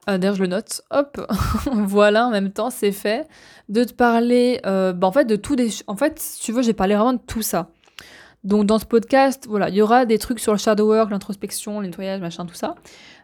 Euh, 0.09 0.17
d'ailleurs, 0.17 0.35
je 0.35 0.41
le 0.41 0.47
note. 0.47 0.81
Hop, 0.89 1.21
voilà, 1.71 2.27
en 2.27 2.31
même 2.31 2.51
temps, 2.51 2.69
c'est 2.69 2.91
fait. 2.91 3.27
De 3.69 3.83
te 3.83 3.93
parler, 3.93 4.59
bah, 4.63 4.95
en 5.01 5.11
fait, 5.11 5.25
de 5.25 5.35
tout 5.35 5.55
des. 5.55 5.69
En 5.87 5.95
fait, 5.95 6.19
si 6.19 6.41
tu 6.41 6.51
veux, 6.51 6.61
j'ai 6.61 6.73
parlé 6.73 6.95
vraiment 6.95 7.13
de 7.13 7.21
tout 7.25 7.41
ça. 7.41 7.69
Donc, 8.43 8.65
dans 8.65 8.79
ce 8.79 8.85
podcast, 8.85 9.45
voilà, 9.47 9.69
il 9.69 9.75
y 9.75 9.81
aura 9.81 10.05
des 10.05 10.17
trucs 10.17 10.39
sur 10.39 10.51
le 10.51 10.57
shadow 10.57 10.87
work, 10.87 11.11
l'introspection, 11.11 11.79
le 11.79 11.87
nettoyage, 11.87 12.21
machin, 12.21 12.45
tout 12.45 12.55
ça. 12.55 12.75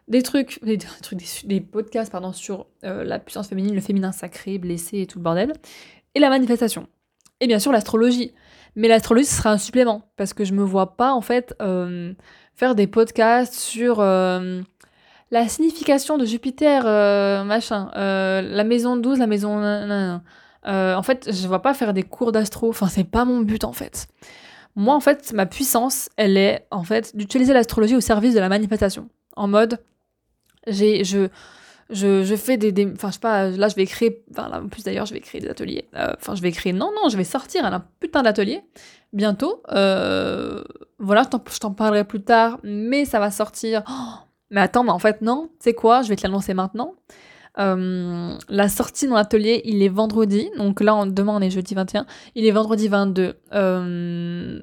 Des 0.07 0.21
trucs, 0.21 0.63
des, 0.63 0.77
trucs, 0.77 1.19
des, 1.45 1.59
podcasts, 1.59 2.11
pardon, 2.11 2.31
sur 2.31 2.67
la 2.83 3.17
puissance 3.17 3.47
féminine, 3.47 3.73
le 3.73 3.81
féminin 3.81 4.11
sacré, 4.11 4.59
blessé 4.59 4.99
et 4.99 5.07
tout 5.07 5.17
le 5.17 5.23
bordel. 5.23 5.53
Et 6.13 6.19
la 6.19 6.29
manifestation. 6.29 6.87
Et 7.39 7.47
bien 7.47 7.59
sûr, 7.59 7.71
l'astrologie. 7.71 8.33
Mais 8.77 8.87
l'astrologie, 8.87 9.25
ce 9.25 9.35
sera 9.35 9.51
un 9.51 9.57
supplément. 9.57 10.03
Parce 10.15 10.33
que 10.33 10.45
je 10.45 10.53
me 10.53 10.63
vois 10.63 10.95
pas, 10.95 11.11
en 11.11 11.21
fait, 11.21 11.53
faire 12.57 12.73
des 12.73 12.87
podcasts 12.87 13.53
sur 13.53 13.99
euh, 13.99 14.61
la 15.29 15.47
signification 15.47 16.17
de 16.17 16.25
Jupiter, 16.25 16.83
euh, 16.85 17.43
machin, 17.43 17.91
euh, 17.95 18.41
la 18.41 18.63
maison 18.63 18.97
12, 18.97 19.19
la 19.19 19.27
maison... 19.27 20.21
en 20.65 21.03
fait, 21.03 21.29
je 21.31 21.47
ne 21.47 21.51
vais 21.51 21.59
pas 21.59 21.73
faire 21.75 21.93
des 21.93 22.03
cours 22.03 22.31
d'astro, 22.31 22.69
enfin, 22.69 22.87
c'est 22.87 23.03
pas 23.03 23.25
mon 23.25 23.41
but 23.41 23.63
en 23.63 23.73
fait. 23.73 24.07
Moi, 24.75 24.93
en 24.93 24.99
fait, 24.99 25.33
ma 25.33 25.45
puissance, 25.45 26.09
elle 26.17 26.37
est 26.37 26.67
en 26.71 26.83
fait 26.83 27.15
d'utiliser 27.15 27.53
l'astrologie 27.53 27.95
au 27.95 28.01
service 28.01 28.33
de 28.33 28.39
la 28.39 28.49
manifestation. 28.49 29.07
En 29.35 29.47
mode, 29.47 29.79
j'ai, 30.65 31.03
je, 31.03 31.29
je, 31.89 32.35
fais 32.35 32.57
des, 32.57 32.85
enfin 32.93 33.09
je 33.09 33.13
sais 33.13 33.19
pas 33.19 33.49
là 33.49 33.67
je 33.69 33.75
vais 33.75 33.85
créer 33.85 34.23
enfin 34.31 34.49
là 34.49 34.61
en 34.61 34.67
plus 34.67 34.83
d'ailleurs 34.83 35.05
je 35.05 35.13
vais 35.13 35.19
créer 35.19 35.39
des 35.39 35.49
ateliers 35.49 35.85
enfin 35.93 36.35
je 36.35 36.41
vais 36.41 36.51
créer 36.51 36.73
non 36.73 36.91
non 37.01 37.09
je 37.09 37.17
vais 37.17 37.23
sortir 37.23 37.65
un 37.65 37.85
putain 37.99 38.23
d'atelier 38.23 38.63
bientôt. 39.13 39.61
Euh, 39.71 40.63
voilà, 40.99 41.23
je 41.23 41.57
t'en 41.59 41.73
parlerai 41.73 42.03
plus 42.03 42.21
tard, 42.21 42.59
mais 42.63 43.05
ça 43.05 43.19
va 43.19 43.31
sortir. 43.31 43.83
Oh, 43.89 44.19
mais 44.49 44.61
attends, 44.61 44.83
mais 44.83 44.91
en 44.91 44.99
fait, 44.99 45.21
non, 45.21 45.49
c'est 45.59 45.73
quoi 45.73 46.01
Je 46.01 46.09
vais 46.09 46.15
te 46.15 46.23
l'annoncer 46.23 46.53
maintenant. 46.53 46.93
La 47.57 48.69
sortie 48.69 49.05
de 49.05 49.11
mon 49.11 49.15
atelier, 49.15 49.61
il 49.65 49.81
est 49.81 49.89
vendredi. 49.89 50.49
Donc 50.57 50.81
là, 50.81 51.03
demain, 51.07 51.33
on 51.35 51.41
est 51.41 51.49
jeudi 51.49 51.73
21. 51.73 52.05
Il 52.35 52.45
est 52.45 52.51
vendredi 52.51 52.87
22. 52.87 53.35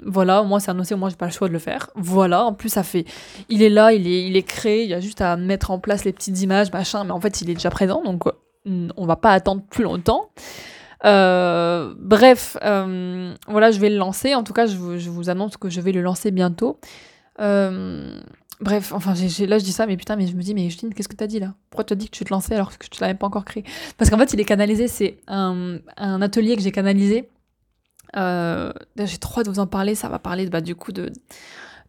voilà, 0.07 0.43
moi, 0.43 0.61
c'est 0.61 0.71
annoncé. 0.71 0.95
Moi, 0.95 1.09
j'ai 1.11 1.17
pas 1.17 1.27
le 1.27 1.33
choix 1.33 1.49
de 1.49 1.53
le 1.53 1.59
faire. 1.59 1.91
Voilà, 1.95 2.45
en 2.45 2.53
plus, 2.53 2.69
ça 2.69 2.83
fait. 2.83 3.05
Il 3.49 3.63
est 3.63 3.71
là, 3.71 3.93
il 3.93 4.07
est, 4.07 4.27
il 4.27 4.37
est 4.37 4.43
créé. 4.43 4.85
Il 4.85 4.91
y 4.91 4.95
a 4.95 5.01
juste 5.01 5.21
à 5.21 5.37
mettre 5.37 5.71
en 5.71 5.79
place 5.79 6.05
les 6.05 6.13
petites 6.13 6.41
images, 6.43 6.73
machin. 6.73 7.05
Mais 7.05 7.13
en 7.13 7.21
fait, 7.21 7.43
il 7.43 7.51
est 7.51 7.55
déjà 7.55 7.71
présent. 7.71 8.03
Donc, 8.03 8.25
on 8.67 9.07
va 9.07 9.17
pas 9.17 9.33
attendre 9.33 9.63
plus 9.69 9.85
longtemps. 9.85 10.31
Euh, 11.05 11.95
bref, 11.99 12.57
euh, 12.65 13.35
voilà, 13.47 13.71
je 13.71 13.79
vais 13.79 13.91
le 13.91 13.97
lancer. 13.97 14.35
En 14.35 14.43
tout 14.43 14.53
cas, 14.53 14.67
je 14.67 14.77
vous, 14.77 15.31
annonce 15.31 15.57
que 15.57 15.69
je 15.69 15.81
vais 15.81 15.93
le 15.93 16.01
lancer 16.01 16.31
bientôt. 16.31 16.79
Euh, 17.41 18.17
bref, 18.61 18.93
enfin, 18.93 19.15
là, 19.15 19.59
je 19.59 19.65
dis 19.65 19.73
ça, 19.73 19.87
mais 19.87 19.97
putain, 19.97 20.17
mais 20.17 20.27
je 20.27 20.37
me 20.37 20.43
dis, 20.43 20.55
mais 20.55 20.65
Justine, 20.65 20.93
qu'est-ce 20.95 21.09
que 21.09 21.17
t'as 21.17 21.27
dit 21.27 21.41
là? 21.41 21.55
Pourquoi 21.71 21.85
tu 21.85 21.93
as 21.93 21.97
dit 21.97 22.07
que 22.09 22.17
tu 22.17 22.25
te 22.25 22.33
lançais 22.33 22.55
alors 22.55 22.77
que 22.77 22.87
tu 22.87 23.01
l'avais 23.01 23.15
pas 23.15 23.27
encore 23.27 23.45
créé? 23.45 23.65
Parce 23.97 24.11
qu'en 24.11 24.19
fait, 24.19 24.33
il 24.33 24.41
est 24.41 24.45
canalisé, 24.45 24.89
c'est 24.89 25.19
un, 25.27 25.81
atelier 25.97 26.57
que 26.57 26.63
j'ai 26.63 26.73
canalisé. 26.73 27.29
j'ai 28.15 29.19
trop 29.19 29.41
hâte 29.41 29.47
de 29.47 29.51
vous 29.51 29.61
en 29.61 29.67
parler. 29.67 29.95
Ça 29.95 30.09
va 30.09 30.19
parler 30.19 30.47
bah, 30.47 30.61
du 30.61 30.75
coup 30.75 30.93
de, 30.93 31.13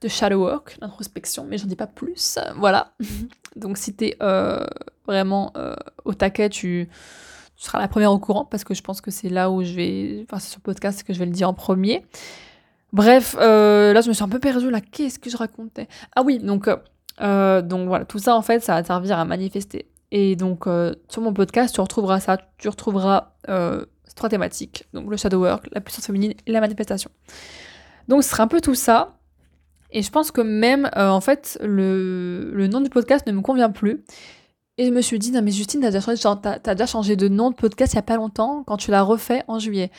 de 0.02 0.08
shadow 0.08 0.42
work, 0.42 0.80
d'introspection, 0.80 1.46
mais 1.50 1.58
j'en 1.58 1.68
dis 1.68 1.76
pas 1.76 1.88
plus. 1.88 2.40
Voilà. 2.58 2.94
Donc, 3.56 3.78
si 3.78 3.94
t'es 3.94 4.18
vraiment 5.08 5.54
au 6.04 6.14
taquet, 6.14 6.50
tu 6.50 6.90
tu 7.56 7.64
seras 7.64 7.80
la 7.80 7.88
première 7.88 8.12
au 8.12 8.20
courant 8.20 8.46
parce 8.46 8.64
que 8.64 8.74
je 8.74 8.82
pense 8.82 9.02
que 9.02 9.12
c'est 9.12 9.30
là 9.30 9.50
où 9.50 9.64
je 9.64 9.74
vais. 9.74 10.24
Enfin, 10.24 10.40
c'est 10.40 10.50
sur 10.50 10.60
le 10.60 10.64
podcast 10.64 11.04
que 11.04 11.14
je 11.14 11.20
vais 11.20 11.26
le 11.26 11.32
dire 11.32 11.50
en 11.50 11.54
premier. 11.54 12.06
Bref, 12.96 13.36
euh, 13.42 13.92
là, 13.92 14.00
je 14.00 14.08
me 14.08 14.14
suis 14.14 14.24
un 14.24 14.30
peu 14.30 14.40
perdue. 14.40 14.70
Là, 14.70 14.80
qu'est-ce 14.80 15.20
que 15.20 15.30
je 15.30 15.36
racontais? 15.36 15.90
Ah 16.16 16.24
oui, 16.24 16.40
donc, 16.40 16.70
euh, 17.20 17.62
donc 17.62 17.90
voilà, 17.90 18.06
tout 18.06 18.20
ça, 18.20 18.38
en 18.38 18.42
fait, 18.42 18.62
ça 18.62 18.76
va 18.76 18.86
servir 18.86 19.20
à 19.20 19.26
manifester. 19.26 19.90
Et 20.12 20.38
donc, 20.38 20.66
euh, 20.66 20.96
sur 21.10 21.22
mon 21.22 21.34
podcast, 21.34 21.76
tu 21.76 21.82
retrouveras 21.82 22.22
ça. 22.22 22.38
Tu 22.58 22.70
retrouveras 22.70 23.34
trois 24.16 24.30
thématiques 24.30 24.86
donc 24.94 25.10
le 25.10 25.18
shadow 25.18 25.42
work, 25.42 25.68
la 25.74 25.82
puissance 25.82 26.06
féminine 26.06 26.36
et 26.48 26.52
la 26.54 26.62
manifestation. 26.62 27.12
Donc, 28.08 28.24
ce 28.24 28.30
sera 28.30 28.44
un 28.44 28.48
peu 28.48 28.62
tout 28.62 28.76
ça. 28.76 29.18
Et 29.92 30.02
je 30.02 30.10
pense 30.10 30.32
que 30.32 30.40
même, 30.40 30.90
en 30.96 31.20
fait, 31.20 31.60
le, 31.62 32.50
le 32.54 32.68
nom 32.68 32.80
du 32.80 32.90
podcast 32.90 33.28
ne 33.28 33.34
me 33.34 33.42
convient 33.42 33.72
plus. 33.72 34.06
Et 34.78 34.86
je 34.86 34.92
me 34.92 35.02
suis 35.02 35.20
dit, 35.20 35.32
non 35.32 35.42
mais 35.42 35.52
Justine, 35.52 35.82
t'as 35.82 35.92
déjà, 35.92 36.86
changé, 36.86 37.18
de 37.18 37.28
nom 37.28 37.50
de 37.50 37.56
podcast 37.56 37.92
il 37.92 37.96
y 37.98 38.00
a 38.00 38.04
pas 38.04 38.16
longtemps 38.16 38.64
quand 38.66 38.78
tu 38.78 38.90
l'as 38.90 39.02
refait 39.02 39.44
en 39.50 39.60
juillet. 39.60 39.92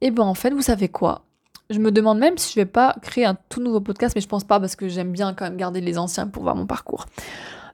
Et 0.00 0.10
ben 0.10 0.24
en 0.24 0.34
fait, 0.34 0.50
vous 0.52 0.62
savez 0.62 0.88
quoi? 0.88 1.26
Je 1.70 1.78
me 1.78 1.92
demande 1.92 2.18
même 2.18 2.36
si 2.36 2.52
je 2.52 2.60
vais 2.60 2.66
pas 2.66 2.96
créer 3.00 3.24
un 3.24 3.36
tout 3.48 3.62
nouveau 3.62 3.80
podcast, 3.80 4.14
mais 4.14 4.20
je 4.20 4.28
pense 4.28 4.44
pas 4.44 4.60
parce 4.60 4.76
que 4.76 4.88
j'aime 4.88 5.12
bien 5.12 5.32
quand 5.34 5.44
même 5.44 5.56
garder 5.56 5.80
les 5.80 5.98
anciens 5.98 6.26
pour 6.26 6.42
voir 6.42 6.56
mon 6.56 6.66
parcours. 6.66 7.06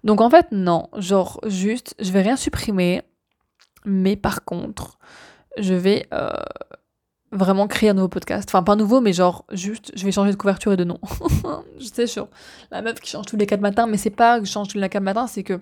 Donc 0.05 0.21
en 0.21 0.31
fait, 0.31 0.47
non, 0.53 0.89
genre 0.97 1.41
juste, 1.47 1.95
je 1.99 2.13
vais 2.13 2.23
rien 2.23 2.37
supprimer, 2.37 3.03
mais 3.85 4.15
par 4.17 4.45
contre, 4.45 4.99
je 5.59 5.75
vais 5.75 6.07
euh, 6.13 6.31
vraiment 7.33 7.67
créer 7.67 7.91
un 7.91 7.95
nouveau 7.95 8.09
podcast. 8.09 8.49
Enfin, 8.49 8.63
pas 8.63 8.77
nouveau, 8.77 9.01
mais 9.01 9.13
genre 9.13 9.45
juste, 9.51 9.93
je 9.97 10.05
vais 10.05 10.13
changer 10.13 10.31
de 10.31 10.37
couverture 10.37 10.73
et 10.73 10.77
de 10.77 10.85
nom. 10.85 11.01
je 11.79 11.87
sais, 11.87 12.07
la 12.71 12.83
meuf 12.83 13.01
qui 13.01 13.11
change 13.11 13.27
tous 13.27 13.37
les 13.37 13.47
quatre 13.47 13.61
matins, 13.61 13.87
mais 13.87 13.97
c'est 13.97 14.11
pas 14.11 14.39
que 14.39 14.47
je 14.47 14.51
change 14.51 14.69
tous 14.69 14.79
les 14.79 14.89
quatre 14.89 15.03
matins, 15.03 15.27
c'est 15.27 15.43
que 15.43 15.61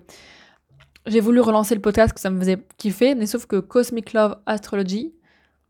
j'ai 1.05 1.19
voulu 1.19 1.39
relancer 1.39 1.75
le 1.75 1.81
podcast 1.81 2.13
que 2.13 2.19
ça 2.19 2.29
me 2.29 2.39
faisait 2.39 2.57
kiffer, 2.77 3.15
mais 3.15 3.25
sauf 3.25 3.45
que 3.45 3.57
Cosmic 3.57 4.13
Love 4.13 4.37
Astrology, 4.45 5.13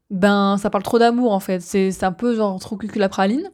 ben 0.09 0.57
ça 0.57 0.69
parle 0.69 0.83
trop 0.83 0.99
d'amour 0.99 1.31
en 1.31 1.39
fait. 1.39 1.61
C'est 1.61 2.03
un 2.03 2.11
peu 2.11 2.35
genre 2.35 2.59
trop 2.59 2.77
cucul 2.77 2.99
la 2.99 3.09
praline. 3.09 3.51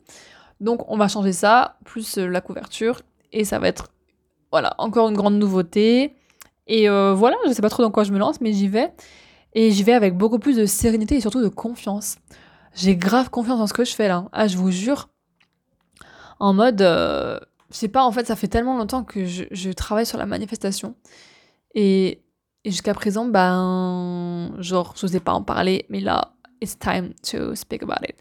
Donc 0.60 0.90
on 0.90 0.98
va 0.98 1.08
changer 1.08 1.34
ça, 1.34 1.78
plus 1.86 2.18
euh, 2.18 2.28
la 2.28 2.42
couverture, 2.42 3.02
et 3.32 3.46
ça 3.46 3.60
va 3.60 3.68
être 3.68 3.90
voilà, 4.52 4.76
encore 4.78 5.10
une 5.10 5.16
grande 5.16 5.36
nouveauté. 5.36 6.16
Et 6.68 6.90
euh, 6.90 7.14
voilà, 7.14 7.38
je 7.48 7.54
sais 7.54 7.62
pas 7.62 7.70
trop 7.70 7.84
dans 7.84 7.92
quoi 7.92 8.04
je 8.04 8.12
me 8.12 8.20
lance, 8.20 8.42
mais 8.42 8.54
j'y 8.54 8.68
vais. 8.68 8.94
Et 9.54 9.72
j'y 9.72 9.84
vais 9.84 9.94
avec 9.94 10.18
beaucoup 10.18 10.40
plus 10.40 10.58
de 10.58 10.66
sérénité 10.66 11.16
et 11.16 11.22
surtout 11.22 11.42
de 11.42 11.50
confiance. 11.50 12.18
J'ai 12.74 12.96
grave 12.96 13.30
confiance 13.30 13.60
en 13.60 13.68
ce 13.68 13.74
que 13.74 13.84
je 13.84 13.94
fais 13.94 14.08
là. 14.08 14.30
Ah, 14.32 14.48
je 14.48 14.58
vous 14.58 14.72
jure. 14.72 15.10
En 16.40 16.54
mode, 16.54 16.82
euh, 16.82 17.40
je 17.72 17.78
sais 17.78 17.88
pas, 17.88 18.04
en 18.04 18.12
fait, 18.12 18.28
ça 18.28 18.36
fait 18.36 18.48
tellement 18.48 18.78
longtemps 18.78 19.04
que 19.04 19.26
je, 19.26 19.44
je 19.52 19.72
travaille 19.72 20.06
sur 20.06 20.18
la 20.18 20.26
manifestation. 20.26 20.96
Et, 21.76 22.24
jusqu'à 22.66 22.94
présent, 22.94 23.26
ben, 23.26 24.54
genre, 24.60 24.94
je 24.98 25.06
n'osais 25.06 25.20
pas 25.20 25.34
en 25.34 25.44
parler, 25.44 25.86
mais 25.90 26.00
là, 26.00 26.34
it's 26.62 26.78
time 26.78 27.14
to 27.24 27.56
speak 27.56 27.84
about 27.84 28.04
it. 28.08 28.16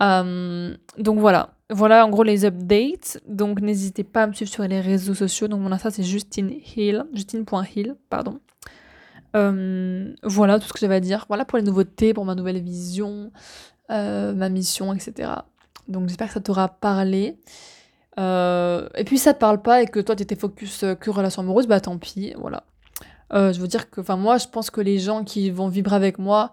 Euh, 0.00 0.76
donc 0.98 1.18
voilà, 1.18 1.50
voilà 1.70 2.04
en 2.04 2.10
gros 2.10 2.22
les 2.22 2.44
updates. 2.44 3.20
Donc 3.26 3.60
n'hésitez 3.60 4.04
pas 4.04 4.24
à 4.24 4.26
me 4.26 4.32
suivre 4.32 4.50
sur 4.50 4.64
les 4.64 4.80
réseaux 4.80 5.14
sociaux. 5.14 5.48
Donc 5.48 5.60
mon 5.60 5.72
Insta 5.72 5.90
c'est 5.90 6.02
Justine 6.02 6.52
Hill, 6.76 7.04
Justine.hill, 7.12 7.96
pardon. 8.10 8.40
Euh, 9.36 10.12
voilà 10.22 10.58
tout 10.58 10.66
ce 10.66 10.72
que 10.72 10.78
j'avais 10.78 10.96
à 10.96 11.00
dire. 11.00 11.24
Voilà 11.28 11.44
pour 11.44 11.58
les 11.58 11.64
nouveautés, 11.64 12.14
pour 12.14 12.24
ma 12.24 12.34
nouvelle 12.34 12.60
vision, 12.60 13.30
euh, 13.90 14.34
ma 14.34 14.48
mission, 14.48 14.92
etc. 14.92 15.30
Donc 15.86 16.08
j'espère 16.08 16.28
que 16.28 16.34
ça 16.34 16.40
t'aura 16.40 16.68
parlé. 16.68 17.36
et 18.18 19.04
puis 19.04 19.18
si 19.18 19.24
ça 19.24 19.34
te 19.34 19.38
parle 19.38 19.62
pas 19.62 19.82
et 19.82 19.86
que 19.86 20.00
toi 20.00 20.16
tu 20.16 20.22
étais 20.22 20.36
focus 20.36 20.84
que 21.00 21.10
relation 21.10 21.42
amoureuse, 21.42 21.66
bah 21.66 21.80
tant 21.80 21.98
pis, 21.98 22.34
voilà. 22.36 22.64
Je 23.32 23.60
veux 23.60 23.68
dire 23.68 23.90
que, 23.90 24.00
enfin, 24.00 24.16
moi, 24.16 24.38
je 24.38 24.48
pense 24.48 24.70
que 24.70 24.80
les 24.80 24.98
gens 24.98 25.22
qui 25.22 25.50
vont 25.50 25.68
vibrer 25.68 25.94
avec 25.94 26.18
moi, 26.18 26.50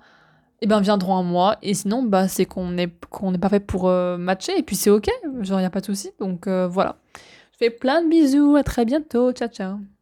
eh 0.61 0.67
ben, 0.67 0.79
viendront 0.81 1.17
à 1.17 1.23
moi. 1.23 1.57
Et 1.61 1.73
sinon, 1.73 2.03
bah, 2.03 2.27
c'est 2.27 2.45
qu'on 2.45 2.71
n'est 2.71 2.87
pas 2.87 3.49
fait 3.49 3.59
pour 3.59 3.87
euh, 3.87 4.17
matcher. 4.17 4.57
Et 4.57 4.63
puis, 4.63 4.75
c'est 4.75 4.89
OK. 4.89 5.09
Genre, 5.41 5.59
n'y 5.59 5.65
a 5.65 5.69
pas 5.69 5.81
de 5.81 5.85
souci. 5.85 6.11
Donc, 6.19 6.47
euh, 6.47 6.67
voilà. 6.67 6.97
Je 7.53 7.57
fais 7.59 7.69
plein 7.69 8.01
de 8.01 8.09
bisous. 8.09 8.55
À 8.55 8.63
très 8.63 8.85
bientôt. 8.85 9.31
Ciao, 9.31 9.49
ciao. 9.49 9.94